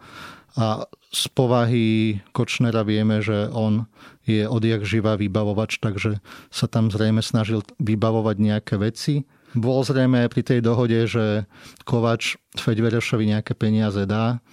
a 0.56 0.88
z 1.12 1.24
povahy 1.36 2.22
Kočnera 2.32 2.86
vieme, 2.88 3.20
že 3.20 3.52
on 3.52 3.90
je 4.24 4.48
odjak 4.48 4.88
živá 4.88 5.20
vybavovač, 5.20 5.84
takže 5.84 6.24
sa 6.54 6.66
tam 6.70 6.88
zrejme 6.88 7.20
snažil 7.20 7.66
vybavovať 7.82 8.36
nejaké 8.40 8.76
veci 8.80 9.28
bol 9.56 9.88
zrejme 9.88 10.28
pri 10.28 10.44
tej 10.44 10.60
dohode, 10.60 11.08
že 11.08 11.48
Kovač 11.88 12.36
Feďverešovi 12.60 13.32
nejaké 13.32 13.56
peniaze 13.56 14.04
dá. 14.04 14.44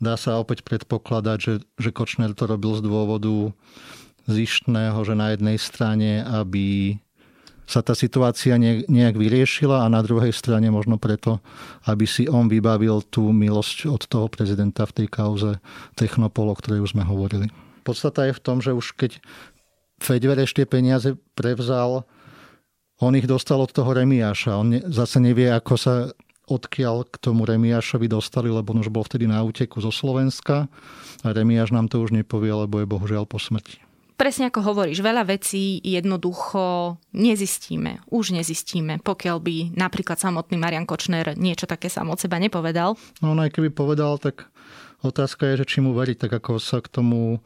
Dá 0.00 0.16
sa 0.16 0.40
opäť 0.40 0.64
predpokladať, 0.64 1.38
že, 1.38 1.54
že 1.76 1.92
Kočner 1.92 2.32
to 2.32 2.48
robil 2.48 2.72
z 2.72 2.88
dôvodu 2.88 3.52
zištného, 4.24 4.96
že 5.04 5.14
na 5.14 5.36
jednej 5.36 5.60
strane, 5.60 6.24
aby 6.24 6.96
sa 7.70 7.86
tá 7.86 7.94
situácia 7.94 8.58
nejak 8.58 9.14
vyriešila 9.14 9.86
a 9.86 9.92
na 9.92 10.02
druhej 10.02 10.34
strane 10.34 10.66
možno 10.74 10.98
preto, 10.98 11.38
aby 11.86 12.02
si 12.02 12.26
on 12.26 12.50
vybavil 12.50 13.06
tú 13.06 13.30
milosť 13.30 13.86
od 13.86 14.02
toho 14.10 14.26
prezidenta 14.26 14.82
v 14.90 15.02
tej 15.02 15.06
kauze 15.06 15.50
Technopol, 15.94 16.50
o 16.50 16.58
ktorej 16.58 16.82
už 16.82 16.98
sme 16.98 17.06
hovorili. 17.06 17.46
Podstata 17.86 18.26
je 18.26 18.34
v 18.34 18.42
tom, 18.42 18.58
že 18.58 18.74
už 18.74 18.98
keď 18.98 19.22
Fedvereš 20.02 20.56
tie 20.56 20.66
peniaze 20.66 21.14
prevzal 21.38 22.02
on 23.00 23.16
ich 23.16 23.24
dostal 23.24 23.56
od 23.64 23.72
toho 23.72 23.96
Remiáša. 23.96 24.60
On 24.60 24.68
zase 24.92 25.24
nevie, 25.24 25.48
ako 25.48 25.74
sa 25.80 26.12
odkiaľ 26.52 27.08
k 27.08 27.16
tomu 27.16 27.48
Remiášovi 27.48 28.04
dostali, 28.10 28.52
lebo 28.52 28.76
on 28.76 28.84
už 28.84 28.92
bol 28.92 29.06
vtedy 29.06 29.24
na 29.24 29.40
úteku 29.40 29.80
zo 29.80 29.88
Slovenska 29.88 30.68
a 31.24 31.28
Remiáš 31.32 31.72
nám 31.72 31.88
to 31.88 32.04
už 32.04 32.12
nepovie, 32.12 32.52
lebo 32.52 32.76
je 32.82 32.90
bohužiaľ 32.90 33.24
po 33.24 33.40
smrti. 33.40 33.89
Presne 34.20 34.52
ako 34.52 34.60
hovoríš, 34.60 35.00
veľa 35.00 35.24
vecí 35.24 35.80
jednoducho 35.80 37.00
nezistíme. 37.16 38.04
Už 38.12 38.36
nezistíme, 38.36 39.00
pokiaľ 39.00 39.36
by 39.40 39.56
napríklad 39.72 40.20
samotný 40.20 40.60
Marian 40.60 40.84
Kočner 40.84 41.32
niečo 41.40 41.64
také 41.64 41.88
sám 41.88 42.12
od 42.12 42.20
seba 42.20 42.36
nepovedal. 42.36 43.00
No 43.24 43.32
on 43.32 43.40
aj 43.40 43.56
keby 43.56 43.72
povedal, 43.72 44.20
tak 44.20 44.44
otázka 45.00 45.48
je, 45.48 45.64
že 45.64 45.68
či 45.72 45.78
mu 45.80 45.96
veriť, 45.96 46.28
tak 46.28 46.36
ako 46.36 46.60
sa 46.60 46.84
k 46.84 46.92
tomu 46.92 47.40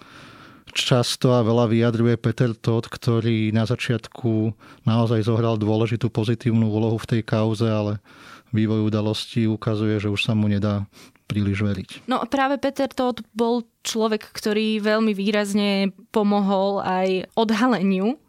často 0.74 1.30
a 1.30 1.46
veľa 1.46 1.70
vyjadruje 1.70 2.18
Peter 2.18 2.50
Todd, 2.58 2.90
ktorý 2.90 3.54
na 3.54 3.70
začiatku 3.70 4.58
naozaj 4.82 5.30
zohral 5.30 5.54
dôležitú 5.54 6.10
pozitívnu 6.10 6.74
úlohu 6.74 6.98
v 6.98 7.06
tej 7.06 7.22
kauze, 7.22 7.70
ale 7.70 8.02
vývoj 8.50 8.90
udalostí 8.90 9.46
ukazuje, 9.46 10.02
že 10.02 10.10
už 10.10 10.26
sa 10.26 10.34
mu 10.34 10.50
nedá 10.50 10.90
príliš 11.24 11.64
veriť. 11.64 11.88
No 12.10 12.22
práve 12.28 12.60
Peter 12.60 12.88
Todd 12.88 13.24
bol 13.32 13.64
človek, 13.84 14.32
ktorý 14.32 14.80
veľmi 14.80 15.12
výrazne 15.16 15.92
pomohol 16.12 16.84
aj 16.84 17.32
odhaleniu 17.34 18.20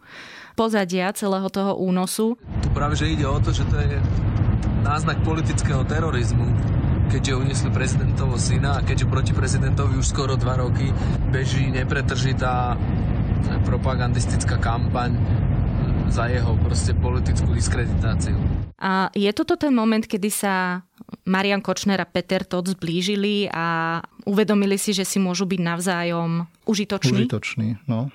pozadia 0.56 1.12
celého 1.12 1.52
toho 1.52 1.76
únosu. 1.76 2.40
Tu 2.64 2.70
práve, 2.72 2.96
že 2.96 3.12
ide 3.12 3.28
o 3.28 3.36
to, 3.44 3.52
že 3.52 3.68
to 3.68 3.76
je 3.76 4.00
náznak 4.88 5.20
politického 5.28 5.84
terorizmu, 5.84 6.48
keďže 7.12 7.36
uniesli 7.36 7.70
prezidentovho 7.76 8.40
syna 8.40 8.80
a 8.80 8.86
keďže 8.86 9.12
proti 9.12 9.34
prezidentovi 9.36 10.00
už 10.00 10.08
skoro 10.08 10.40
dva 10.40 10.56
roky 10.62 10.94
beží 11.30 11.68
nepretržitá 11.74 12.80
propagandistická 13.68 14.58
kampaň 14.58 15.18
za 16.10 16.30
jeho 16.30 16.56
proste 16.62 16.94
politickú 16.96 17.52
diskreditáciu. 17.52 18.38
A 18.80 19.10
je 19.12 19.30
toto 19.34 19.58
ten 19.58 19.74
moment, 19.74 20.06
kedy 20.06 20.30
sa 20.30 20.85
Marian 21.26 21.62
Kočner 21.62 22.02
a 22.02 22.08
Peter 22.10 22.46
Todt 22.46 22.74
zblížili 22.74 23.50
a 23.50 24.00
uvedomili 24.26 24.78
si, 24.78 24.94
že 24.94 25.06
si 25.06 25.22
môžu 25.22 25.46
byť 25.46 25.62
navzájom 25.62 26.46
užitoční? 26.66 27.26
Užitoční, 27.26 27.70
no. 27.90 28.10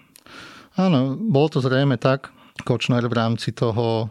Áno, 0.78 1.18
bolo 1.18 1.48
to 1.50 1.58
zrejme 1.62 1.98
tak. 1.98 2.30
Kočner 2.62 3.06
v 3.06 3.14
rámci 3.14 3.50
toho 3.54 4.10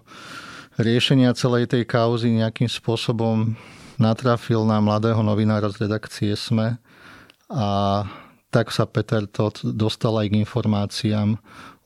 riešenia 0.79 1.36
celej 1.36 1.71
tej 1.71 1.83
kauzy 1.83 2.31
nejakým 2.31 2.71
spôsobom 2.71 3.55
natrafil 4.00 4.63
na 4.63 4.79
mladého 4.79 5.19
novinára 5.19 5.67
z 5.67 5.86
redakcie 5.86 6.31
SME 6.33 6.79
a 7.51 7.67
tak 8.50 8.71
sa 8.74 8.88
Peter 8.89 9.27
Todt 9.29 9.62
dostal 9.62 10.15
aj 10.17 10.27
k 10.31 10.39
informáciám 10.41 11.38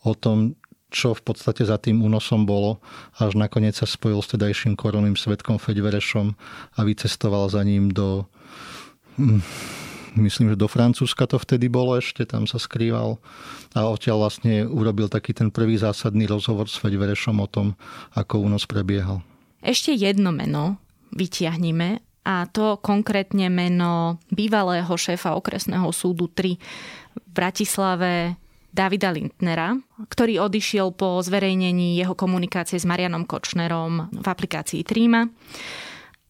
o 0.03 0.11
tom, 0.15 0.55
čo 0.93 1.17
v 1.17 1.25
podstate 1.25 1.65
za 1.65 1.81
tým 1.81 2.05
únosom 2.05 2.45
bolo, 2.45 2.77
až 3.17 3.33
nakoniec 3.33 3.73
sa 3.73 3.89
spojil 3.89 4.21
s 4.21 4.29
tedajším 4.29 4.77
koroným 4.77 5.17
svetkom 5.17 5.57
Feďverešom 5.57 6.37
a 6.77 6.79
vycestoval 6.85 7.49
za 7.49 7.65
ním 7.65 7.89
do 7.89 8.29
hm, 9.17 9.41
myslím, 10.21 10.53
že 10.53 10.61
do 10.61 10.69
Francúzska 10.69 11.25
to 11.25 11.41
vtedy 11.41 11.69
bolo 11.69 11.97
ešte, 11.97 12.25
tam 12.29 12.45
sa 12.45 12.61
skrýval 12.61 13.17
a 13.73 13.89
odtiaľ 13.89 14.29
vlastne 14.29 14.69
urobil 14.69 15.09
taký 15.09 15.33
ten 15.33 15.49
prvý 15.49 15.81
zásadný 15.81 16.29
rozhovor 16.29 16.69
s 16.69 16.77
Feďverešom 16.77 17.41
o 17.41 17.47
tom, 17.49 17.73
ako 18.13 18.45
únos 18.45 18.69
prebiehal. 18.69 19.25
Ešte 19.63 19.95
jedno 19.95 20.29
meno 20.29 20.77
vytiahnime 21.15 22.03
a 22.23 22.47
to 22.47 22.79
konkrétne 22.79 23.49
meno 23.49 24.21
bývalého 24.31 24.89
šéfa 24.89 25.35
okresného 25.35 25.89
súdu 25.91 26.29
3 26.29 26.55
v 27.13 27.27
Bratislave 27.33 28.42
Davida 28.73 29.13
Lindnera, 29.13 29.77
ktorý 30.09 30.49
odišiel 30.49 30.97
po 30.97 31.21
zverejnení 31.21 31.93
jeho 32.01 32.17
komunikácie 32.17 32.81
s 32.81 32.89
Marianom 32.89 33.29
Kočnerom 33.29 34.09
v 34.09 34.25
aplikácii 34.25 34.81
Tríma. 34.81 35.29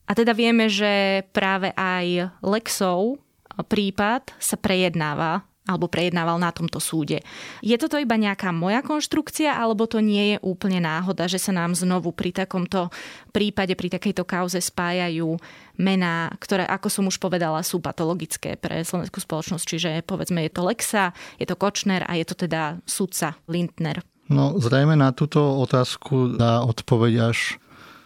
A 0.03 0.11
teda 0.11 0.35
vieme, 0.35 0.67
že 0.67 1.23
práve 1.31 1.71
aj 1.71 2.35
Lexov 2.43 3.23
prípad 3.63 4.35
sa 4.43 4.59
prejednáva 4.59 5.47
alebo 5.63 5.87
prejednával 5.87 6.35
na 6.39 6.51
tomto 6.51 6.83
súde. 6.83 7.23
Je 7.63 7.75
toto 7.79 7.95
iba 7.95 8.19
nejaká 8.19 8.51
moja 8.51 8.83
konštrukcia, 8.83 9.55
alebo 9.55 9.87
to 9.87 10.03
nie 10.03 10.35
je 10.35 10.37
úplne 10.43 10.83
náhoda, 10.83 11.31
že 11.31 11.39
sa 11.39 11.55
nám 11.55 11.71
znovu 11.71 12.11
pri 12.11 12.35
takomto 12.35 12.91
prípade, 13.31 13.71
pri 13.79 13.95
takejto 13.95 14.27
kauze 14.27 14.59
spájajú 14.59 15.39
mená, 15.79 16.35
ktoré, 16.37 16.67
ako 16.67 16.87
som 16.91 17.07
už 17.07 17.15
povedala, 17.17 17.63
sú 17.63 17.79
patologické 17.79 18.59
pre 18.59 18.83
slovenskú 18.83 19.23
spoločnosť. 19.23 19.65
Čiže 19.65 19.89
povedzme, 20.03 20.43
je 20.43 20.51
to 20.51 20.67
Lexa, 20.67 21.15
je 21.39 21.47
to 21.47 21.55
Kočner 21.55 22.03
a 22.03 22.19
je 22.19 22.25
to 22.27 22.35
teda 22.35 22.83
sudca 22.83 23.39
Lindner. 23.47 24.03
No, 24.27 24.55
zrejme 24.59 24.95
na 24.99 25.11
túto 25.15 25.39
otázku 25.39 26.39
dá 26.39 26.63
odpoveď 26.63 27.31
až 27.31 27.59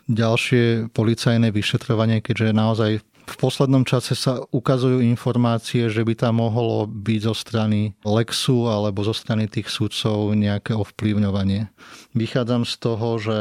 ďalšie 0.08 0.94
policajné 0.96 1.52
vyšetrovanie, 1.52 2.24
keďže 2.24 2.56
naozaj 2.56 2.92
v 3.28 3.36
poslednom 3.36 3.84
čase 3.84 4.16
sa 4.16 4.40
ukazujú 4.56 5.04
informácie, 5.04 5.92
že 5.92 6.00
by 6.08 6.16
tam 6.16 6.40
mohlo 6.40 6.88
byť 6.88 7.20
zo 7.28 7.36
strany 7.36 7.92
Lexu 8.08 8.72
alebo 8.72 9.04
zo 9.04 9.12
strany 9.12 9.52
tých 9.52 9.68
sudcov 9.68 10.32
nejaké 10.32 10.72
ovplyvňovanie. 10.72 11.68
Vychádzam 12.16 12.64
z 12.64 12.74
toho, 12.80 13.08
že 13.20 13.38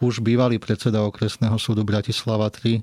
už 0.00 0.24
bývalý 0.24 0.56
predseda 0.56 1.04
okresného 1.04 1.58
súdu 1.60 1.84
Bratislava 1.84 2.48
3, 2.48 2.80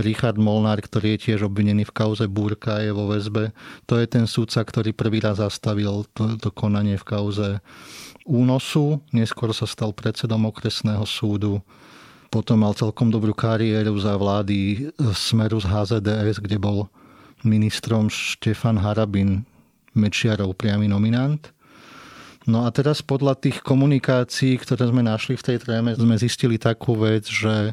Richard 0.00 0.36
Molnár, 0.36 0.80
ktorý 0.82 1.16
je 1.16 1.30
tiež 1.30 1.48
obvinený 1.48 1.88
v 1.88 1.94
kauze 1.94 2.26
Búrka, 2.26 2.82
je 2.82 2.92
vo 2.92 3.08
väzbe. 3.12 3.52
To 3.88 3.96
je 3.96 4.06
ten 4.08 4.26
súdca, 4.26 4.64
ktorý 4.64 4.92
prvý 4.92 5.22
raz 5.22 5.38
zastavil 5.38 6.08
to, 6.16 6.36
to 6.36 6.48
konanie 6.52 6.98
v 7.00 7.08
kauze 7.08 7.48
únosu. 8.26 9.04
Neskôr 9.14 9.52
sa 9.54 9.68
stal 9.68 9.92
predsedom 9.92 10.48
okresného 10.48 11.04
súdu 11.04 11.62
potom 12.36 12.60
mal 12.60 12.76
celkom 12.76 13.08
dobrú 13.08 13.32
kariéru 13.32 13.96
za 13.96 14.12
vlády 14.12 14.92
Smeru 15.16 15.56
z 15.56 15.72
HZDS, 15.72 16.44
kde 16.44 16.60
bol 16.60 16.84
ministrom 17.40 18.12
Štefan 18.12 18.76
Harabin, 18.76 19.48
Mečiarov 19.96 20.52
priamy 20.52 20.84
nominant. 20.84 21.40
No 22.44 22.68
a 22.68 22.70
teraz 22.76 23.00
podľa 23.00 23.40
tých 23.40 23.64
komunikácií, 23.64 24.60
ktoré 24.60 24.84
sme 24.84 25.00
našli 25.00 25.40
v 25.40 25.46
tej 25.48 25.64
tréme, 25.64 25.96
sme 25.96 26.12
zistili 26.20 26.60
takú 26.60 27.00
vec, 27.00 27.24
že 27.24 27.72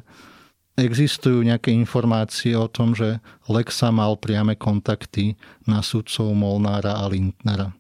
existujú 0.80 1.43
nejaké 1.43 1.76
informácie 1.76 2.56
o 2.56 2.71
tom, 2.71 2.95
že 2.95 3.19
Lexa 3.52 3.91
mal 3.91 4.15
priame 4.15 4.56
kontakty 4.56 5.36
na 5.67 5.84
sudcov 5.84 6.32
Molnára 6.32 7.04
a 7.04 7.06
Lindnera. 7.12 7.76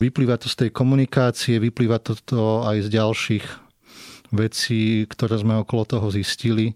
Vyplýva 0.00 0.40
to 0.40 0.48
z 0.48 0.64
tej 0.64 0.70
komunikácie, 0.72 1.60
vyplýva 1.60 2.00
to 2.00 2.64
aj 2.64 2.88
z 2.88 2.88
ďalších 2.88 3.69
veci, 4.34 5.06
ktoré 5.06 5.38
sme 5.38 5.62
okolo 5.62 5.86
toho 5.86 6.06
zistili. 6.10 6.74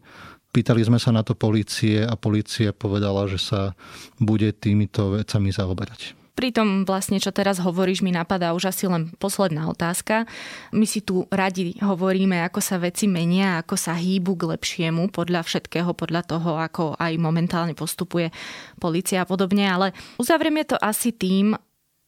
Pýtali 0.55 0.87
sme 0.87 1.03
sa 1.03 1.11
na 1.11 1.27
to 1.27 1.35
policie 1.35 2.07
a 2.07 2.14
policia 2.14 2.71
povedala, 2.71 3.27
že 3.27 3.43
sa 3.43 3.75
bude 4.23 4.55
týmito 4.55 5.19
vecami 5.19 5.51
zaoberať. 5.51 6.14
Pri 6.35 6.51
tom 6.51 6.83
vlastne, 6.83 7.23
čo 7.23 7.31
teraz 7.31 7.62
hovoríš, 7.62 8.03
mi 8.03 8.11
napadá 8.11 8.59
už 8.59 8.75
asi 8.75 8.90
len 8.90 9.14
posledná 9.23 9.71
otázka. 9.71 10.27
My 10.75 10.83
si 10.83 10.99
tu 10.99 11.31
radi 11.31 11.79
hovoríme, 11.79 12.43
ako 12.43 12.59
sa 12.59 12.83
veci 12.83 13.07
menia, 13.07 13.62
ako 13.62 13.79
sa 13.79 13.95
hýbu 13.95 14.35
k 14.35 14.59
lepšiemu 14.59 15.14
podľa 15.14 15.47
všetkého, 15.47 15.95
podľa 15.95 16.27
toho, 16.27 16.59
ako 16.59 16.99
aj 16.99 17.14
momentálne 17.23 17.79
postupuje 17.79 18.35
policia 18.83 19.23
a 19.23 19.31
podobne, 19.31 19.62
ale 19.62 19.95
uzavrieme 20.19 20.67
to 20.67 20.75
asi 20.75 21.14
tým, 21.14 21.55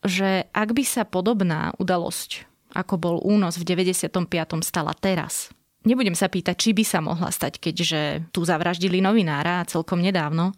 že 0.03 0.51
ak 0.51 0.75
by 0.75 0.83
sa 0.83 1.07
podobná 1.07 1.71
udalosť 1.79 2.56
ako 2.77 2.95
bol 3.01 3.17
únos 3.25 3.57
v 3.57 3.65
95. 3.65 4.13
stala 4.61 4.93
teraz. 4.93 5.49
Nebudem 5.87 6.19
sa 6.19 6.27
pýtať, 6.27 6.57
či 6.59 6.71
by 6.75 6.85
sa 6.85 6.99
mohla 6.99 7.31
stať, 7.31 7.63
keďže 7.63 8.31
tu 8.35 8.43
zavraždili 8.43 8.99
novinára 8.99 9.63
celkom 9.71 10.03
nedávno. 10.03 10.51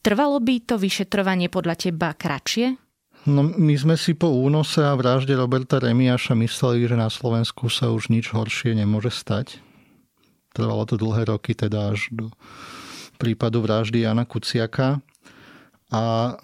Trvalo 0.00 0.40
by 0.40 0.66
to 0.66 0.80
vyšetrovanie 0.80 1.52
podľa 1.52 1.76
teba 1.78 2.16
kratšie? 2.16 2.74
No, 3.22 3.46
my 3.46 3.74
sme 3.78 3.94
si 3.94 4.18
po 4.18 4.34
únose 4.34 4.82
a 4.82 4.98
vražde 4.98 5.38
Roberta 5.38 5.78
Remiaša 5.78 6.34
mysleli, 6.34 6.90
že 6.90 6.98
na 6.98 7.06
Slovensku 7.06 7.70
sa 7.70 7.94
už 7.94 8.10
nič 8.10 8.34
horšie 8.34 8.74
nemôže 8.74 9.14
stať. 9.14 9.62
Trvalo 10.50 10.82
to 10.90 10.98
dlhé 10.98 11.30
roky, 11.30 11.54
teda 11.54 11.94
až 11.94 12.10
do 12.10 12.34
prípadu 13.22 13.62
vraždy 13.62 14.02
Jana 14.02 14.26
Kuciaka. 14.26 14.98
A 15.94 16.34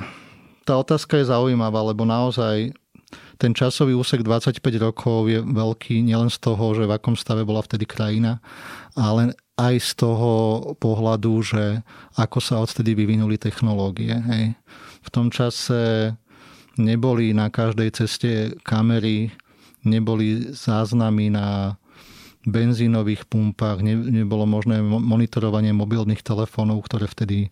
tá 0.62 0.73
otázka 0.79 1.19
je 1.19 1.27
zaujímavá, 1.27 1.83
lebo 1.83 2.07
naozaj 2.07 2.71
ten 3.38 3.55
časový 3.55 3.94
úsek 3.94 4.27
25 4.27 4.59
rokov 4.83 5.31
je 5.31 5.38
veľký 5.38 6.03
nielen 6.03 6.27
z 6.27 6.42
toho, 6.42 6.74
že 6.74 6.90
v 6.90 6.94
akom 6.98 7.14
stave 7.14 7.46
bola 7.46 7.62
vtedy 7.62 7.87
krajina, 7.87 8.42
ale 8.98 9.38
aj 9.55 9.74
z 9.79 9.90
toho 9.94 10.31
pohľadu, 10.79 11.33
že 11.42 11.64
ako 12.18 12.38
sa 12.42 12.59
odtedy 12.59 12.98
vyvinuli 12.98 13.38
technológie. 13.38 14.14
Hej. 14.14 14.59
V 15.07 15.09
tom 15.14 15.31
čase 15.31 16.12
neboli 16.79 17.31
na 17.31 17.51
každej 17.51 17.88
ceste 17.94 18.31
kamery, 18.66 19.31
neboli 19.87 20.51
záznamy 20.51 21.31
na 21.31 21.79
benzínových 22.46 23.27
pumpách, 23.27 23.83
ne, 23.83 23.94
nebolo 23.98 24.46
možné 24.46 24.83
monitorovanie 24.83 25.74
mobilných 25.74 26.22
telefónov, 26.22 26.87
ktoré 26.87 27.07
vtedy 27.11 27.51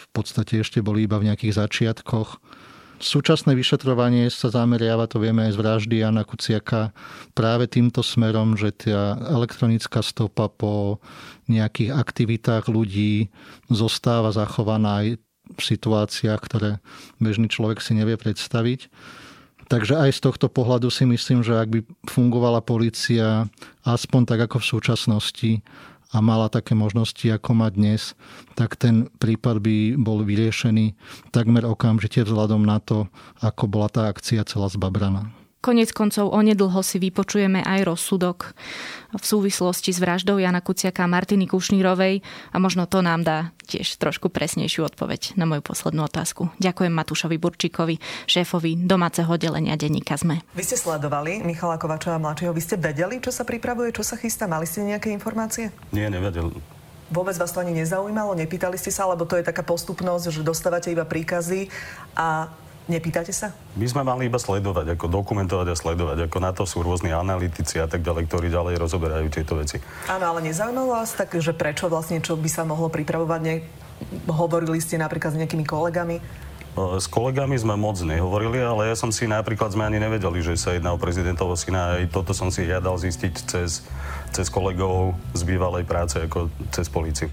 v 0.00 0.06
podstate 0.10 0.62
ešte 0.62 0.82
boli 0.82 1.06
iba 1.06 1.22
v 1.22 1.30
nejakých 1.30 1.66
začiatkoch 1.66 2.42
Súčasné 3.00 3.56
vyšetrovanie 3.56 4.28
sa 4.28 4.52
zameriava, 4.52 5.08
to 5.08 5.16
vieme 5.16 5.48
aj 5.48 5.56
z 5.56 5.60
vraždy 5.64 5.96
Jana 6.04 6.20
Kuciaka, 6.20 6.92
práve 7.32 7.64
týmto 7.64 8.04
smerom, 8.04 8.60
že 8.60 8.76
tá 8.76 9.16
elektronická 9.24 10.04
stopa 10.04 10.52
po 10.52 11.00
nejakých 11.48 11.96
aktivitách 11.96 12.68
ľudí 12.68 13.32
zostáva 13.72 14.36
zachovaná 14.36 15.00
aj 15.00 15.16
v 15.56 15.60
situáciách, 15.64 16.40
ktoré 16.44 16.70
bežný 17.16 17.48
človek 17.48 17.80
si 17.80 17.96
nevie 17.96 18.20
predstaviť. 18.20 18.92
Takže 19.72 19.96
aj 19.96 20.10
z 20.18 20.20
tohto 20.20 20.52
pohľadu 20.52 20.92
si 20.92 21.08
myslím, 21.08 21.40
že 21.40 21.56
ak 21.56 21.72
by 21.72 21.80
fungovala 22.04 22.60
policia 22.60 23.48
aspoň 23.80 24.28
tak 24.28 24.44
ako 24.44 24.60
v 24.60 24.70
súčasnosti 24.76 25.50
a 26.10 26.18
mala 26.18 26.50
také 26.50 26.74
možnosti, 26.74 27.22
ako 27.22 27.54
má 27.54 27.70
dnes, 27.70 28.18
tak 28.58 28.74
ten 28.74 29.06
prípad 29.22 29.62
by 29.62 29.94
bol 29.94 30.26
vyriešený 30.26 30.98
takmer 31.30 31.62
okamžite 31.62 32.26
vzhľadom 32.26 32.66
na 32.66 32.82
to, 32.82 33.06
ako 33.38 33.70
bola 33.70 33.88
tá 33.88 34.10
akcia 34.10 34.42
celá 34.42 34.66
zbabraná. 34.66 35.30
Konec 35.60 35.92
koncov 35.92 36.32
onedlho 36.32 36.80
si 36.80 36.96
vypočujeme 36.96 37.60
aj 37.60 37.84
rozsudok 37.84 38.56
v 39.12 39.20
súvislosti 39.20 39.92
s 39.92 40.00
vraždou 40.00 40.40
Jana 40.40 40.64
Kuciaka 40.64 41.04
a 41.04 41.12
Martiny 41.12 41.44
Kušnírovej 41.44 42.24
a 42.24 42.56
možno 42.56 42.88
to 42.88 43.04
nám 43.04 43.20
dá 43.20 43.52
tiež 43.68 44.00
trošku 44.00 44.32
presnejšiu 44.32 44.88
odpoveď 44.88 45.36
na 45.36 45.44
moju 45.44 45.60
poslednú 45.60 46.08
otázku. 46.08 46.48
Ďakujem 46.64 46.96
Matúšovi 46.96 47.36
Burčíkovi, 47.36 48.00
šéfovi 48.24 48.88
domáceho 48.88 49.28
delenia 49.36 49.76
denníka 49.76 50.16
ZME. 50.16 50.40
Vy 50.56 50.64
ste 50.64 50.80
sledovali 50.80 51.44
Michala 51.44 51.76
Kovačova 51.76 52.16
mladšieho, 52.16 52.56
vy 52.56 52.62
ste 52.64 52.80
vedeli, 52.80 53.20
čo 53.20 53.28
sa 53.28 53.44
pripravuje, 53.44 53.92
čo 53.92 54.00
sa 54.00 54.16
chystá, 54.16 54.48
mali 54.48 54.64
ste 54.64 54.80
nejaké 54.80 55.12
informácie? 55.12 55.76
Nie, 55.92 56.08
nevedel. 56.08 56.56
Vôbec 57.12 57.36
vás 57.36 57.52
to 57.52 57.60
ani 57.60 57.76
nezaujímalo, 57.76 58.32
nepýtali 58.32 58.80
ste 58.80 58.88
sa, 58.88 59.04
lebo 59.12 59.28
to 59.28 59.36
je 59.36 59.44
taká 59.44 59.60
postupnosť, 59.60 60.32
že 60.32 60.40
dostávate 60.40 60.88
iba 60.88 61.04
príkazy 61.04 61.68
a 62.16 62.48
Nepýtate 62.90 63.30
sa? 63.30 63.54
My 63.78 63.86
sme 63.86 64.02
mali 64.02 64.26
iba 64.26 64.34
sledovať, 64.34 64.98
ako 64.98 65.06
dokumentovať 65.06 65.66
a 65.70 65.76
sledovať. 65.78 66.26
Ako 66.26 66.38
na 66.42 66.50
to 66.50 66.66
sú 66.66 66.82
rôzni 66.82 67.14
analytici 67.14 67.78
a 67.78 67.86
tak 67.86 68.02
ďalej, 68.02 68.26
ktorí 68.26 68.50
ďalej 68.50 68.82
rozoberajú 68.82 69.30
tieto 69.30 69.54
veci. 69.54 69.78
Áno, 70.10 70.34
ale 70.34 70.50
nezaujímalo 70.50 70.98
vás 70.98 71.14
tak, 71.14 71.38
že 71.38 71.54
prečo 71.54 71.86
vlastne, 71.86 72.18
čo 72.18 72.34
by 72.34 72.50
sa 72.50 72.66
mohlo 72.66 72.90
pripravovať? 72.90 73.40
Ne... 73.46 73.62
Hovorili 74.26 74.82
ste 74.82 74.98
napríklad 74.98 75.36
s 75.36 75.38
nejakými 75.38 75.62
kolegami? 75.62 76.18
S 76.98 77.06
kolegami 77.06 77.58
sme 77.58 77.74
moc 77.78 77.98
nehovorili, 77.98 78.62
ale 78.62 78.90
ja 78.90 78.96
som 78.98 79.10
si 79.10 79.26
napríklad, 79.26 79.74
sme 79.74 79.86
ani 79.86 79.98
nevedeli, 79.98 80.38
že 80.42 80.58
sa 80.58 80.74
jedná 80.74 80.94
o 80.94 80.98
prezidentovo 81.02 81.54
syna. 81.54 81.98
Aj 81.98 82.04
toto 82.10 82.34
som 82.34 82.50
si 82.50 82.66
ja 82.66 82.82
dal 82.82 82.98
zistiť 82.98 83.34
cez, 83.46 83.86
cez 84.34 84.46
kolegov 84.50 85.14
z 85.34 85.42
bývalej 85.46 85.86
práce, 85.86 86.18
ako 86.18 86.50
cez 86.74 86.86
policiu. 86.90 87.30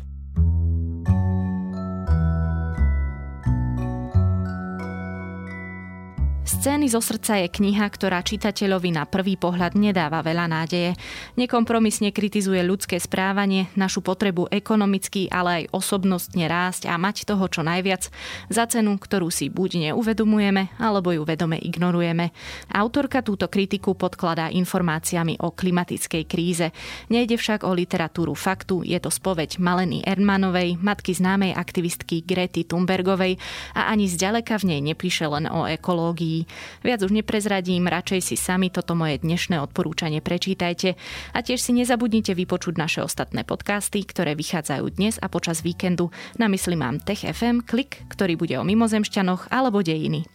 Scény 6.58 6.90
zo 6.90 7.06
srdca 7.06 7.38
je 7.38 7.54
kniha, 7.54 7.86
ktorá 7.86 8.26
čitateľovi 8.26 8.90
na 8.90 9.06
prvý 9.06 9.38
pohľad 9.38 9.78
nedáva 9.78 10.26
veľa 10.26 10.50
nádeje. 10.50 10.98
Nekompromisne 11.38 12.10
kritizuje 12.10 12.66
ľudské 12.66 12.98
správanie, 12.98 13.70
našu 13.78 14.02
potrebu 14.02 14.50
ekonomicky, 14.50 15.30
ale 15.30 15.64
aj 15.64 15.78
osobnostne 15.78 16.50
rásť 16.50 16.90
a 16.90 16.98
mať 16.98 17.30
toho 17.30 17.46
čo 17.46 17.62
najviac 17.62 18.10
za 18.50 18.66
cenu, 18.66 18.98
ktorú 18.98 19.30
si 19.30 19.54
buď 19.54 19.94
neuvedomujeme, 19.94 20.74
alebo 20.82 21.14
ju 21.14 21.30
vedome 21.30 21.62
ignorujeme. 21.62 22.34
Autorka 22.74 23.22
túto 23.22 23.46
kritiku 23.54 23.94
podkladá 23.94 24.50
informáciami 24.50 25.38
o 25.46 25.54
klimatickej 25.54 26.24
kríze. 26.26 26.74
Nejde 27.14 27.38
však 27.38 27.70
o 27.70 27.72
literatúru 27.72 28.34
faktu, 28.34 28.82
je 28.82 28.98
to 28.98 29.14
spoveď 29.14 29.62
Maleny 29.62 30.02
Erdmanovej, 30.02 30.82
matky 30.82 31.14
známej 31.14 31.54
aktivistky 31.54 32.26
Grety 32.26 32.66
Thunbergovej 32.66 33.38
a 33.78 33.94
ani 33.94 34.10
zďaleka 34.10 34.58
v 34.58 34.74
nej 34.74 34.82
nepíše 34.82 35.30
len 35.30 35.46
o 35.46 35.70
ekológii. 35.70 36.47
Viac 36.82 37.00
už 37.04 37.12
neprezradím, 37.12 37.90
radšej 37.90 38.22
si 38.24 38.36
sami 38.36 38.74
toto 38.74 38.94
moje 38.94 39.20
dnešné 39.22 39.60
odporúčanie 39.60 40.20
prečítajte 40.24 41.00
a 41.34 41.40
tiež 41.40 41.60
si 41.60 41.72
nezabudnite 41.76 42.36
vypočuť 42.36 42.76
naše 42.78 43.00
ostatné 43.04 43.48
podcasty, 43.48 44.04
ktoré 44.04 44.36
vychádzajú 44.38 44.86
dnes 44.94 45.16
a 45.22 45.28
počas 45.30 45.62
víkendu. 45.62 46.10
Na 46.42 46.48
mysli 46.48 46.80
mám 46.80 47.04
Tech 47.04 47.24
FM, 47.24 47.66
klik, 47.66 48.04
ktorý 48.12 48.40
bude 48.40 48.56
o 48.60 48.68
mimozemšťanoch 48.68 49.50
alebo 49.54 49.84
dejiny. 49.84 50.26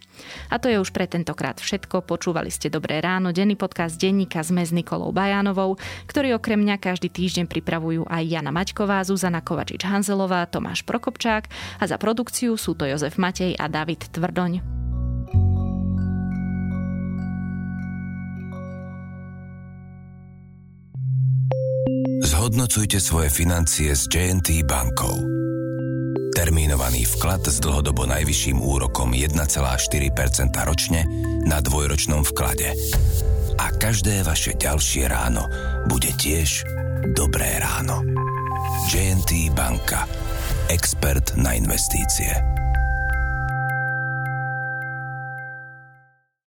A 0.52 0.60
to 0.60 0.68
je 0.68 0.78
už 0.78 0.92
pre 0.92 1.08
tentokrát 1.08 1.56
všetko. 1.58 2.04
Počúvali 2.04 2.52
ste 2.52 2.68
Dobré 2.68 3.00
ráno, 3.00 3.32
denný 3.32 3.56
podcast 3.56 3.96
denníka 3.96 4.44
sme 4.44 4.62
s 4.62 4.70
Nikolou 4.70 5.10
Bajánovou, 5.10 5.80
ktorý 6.08 6.36
okrem 6.36 6.60
mňa 6.60 6.76
každý 6.78 7.08
týždeň 7.08 7.48
pripravujú 7.48 8.06
aj 8.06 8.22
Jana 8.28 8.52
Maťková, 8.52 9.02
Zuzana 9.04 9.40
Kovačič-Hanzelová, 9.40 10.48
Tomáš 10.48 10.84
Prokopčák 10.84 11.48
a 11.80 11.84
za 11.88 11.96
produkciu 11.96 12.54
sú 12.60 12.76
to 12.76 12.84
Jozef 12.84 13.16
Matej 13.16 13.56
a 13.56 13.66
David 13.68 14.12
Tvrdoň. 14.12 14.81
Zhodnocujte 22.42 22.98
svoje 22.98 23.30
financie 23.30 23.94
s 23.94 24.10
JNT 24.10 24.66
bankou. 24.66 25.14
Termínovaný 26.34 27.06
vklad 27.06 27.46
s 27.46 27.62
dlhodobo 27.62 28.02
najvyšším 28.02 28.58
úrokom 28.58 29.14
1,4% 29.14 30.50
ročne 30.66 31.06
na 31.46 31.62
dvojročnom 31.62 32.26
vklade. 32.34 32.74
A 33.62 33.70
každé 33.70 34.26
vaše 34.26 34.58
ďalšie 34.58 35.06
ráno 35.06 35.46
bude 35.86 36.10
tiež 36.18 36.66
dobré 37.14 37.62
ráno. 37.62 38.02
JNT 38.90 39.54
banka. 39.54 40.10
Expert 40.66 41.38
na 41.38 41.54
investície. 41.54 42.61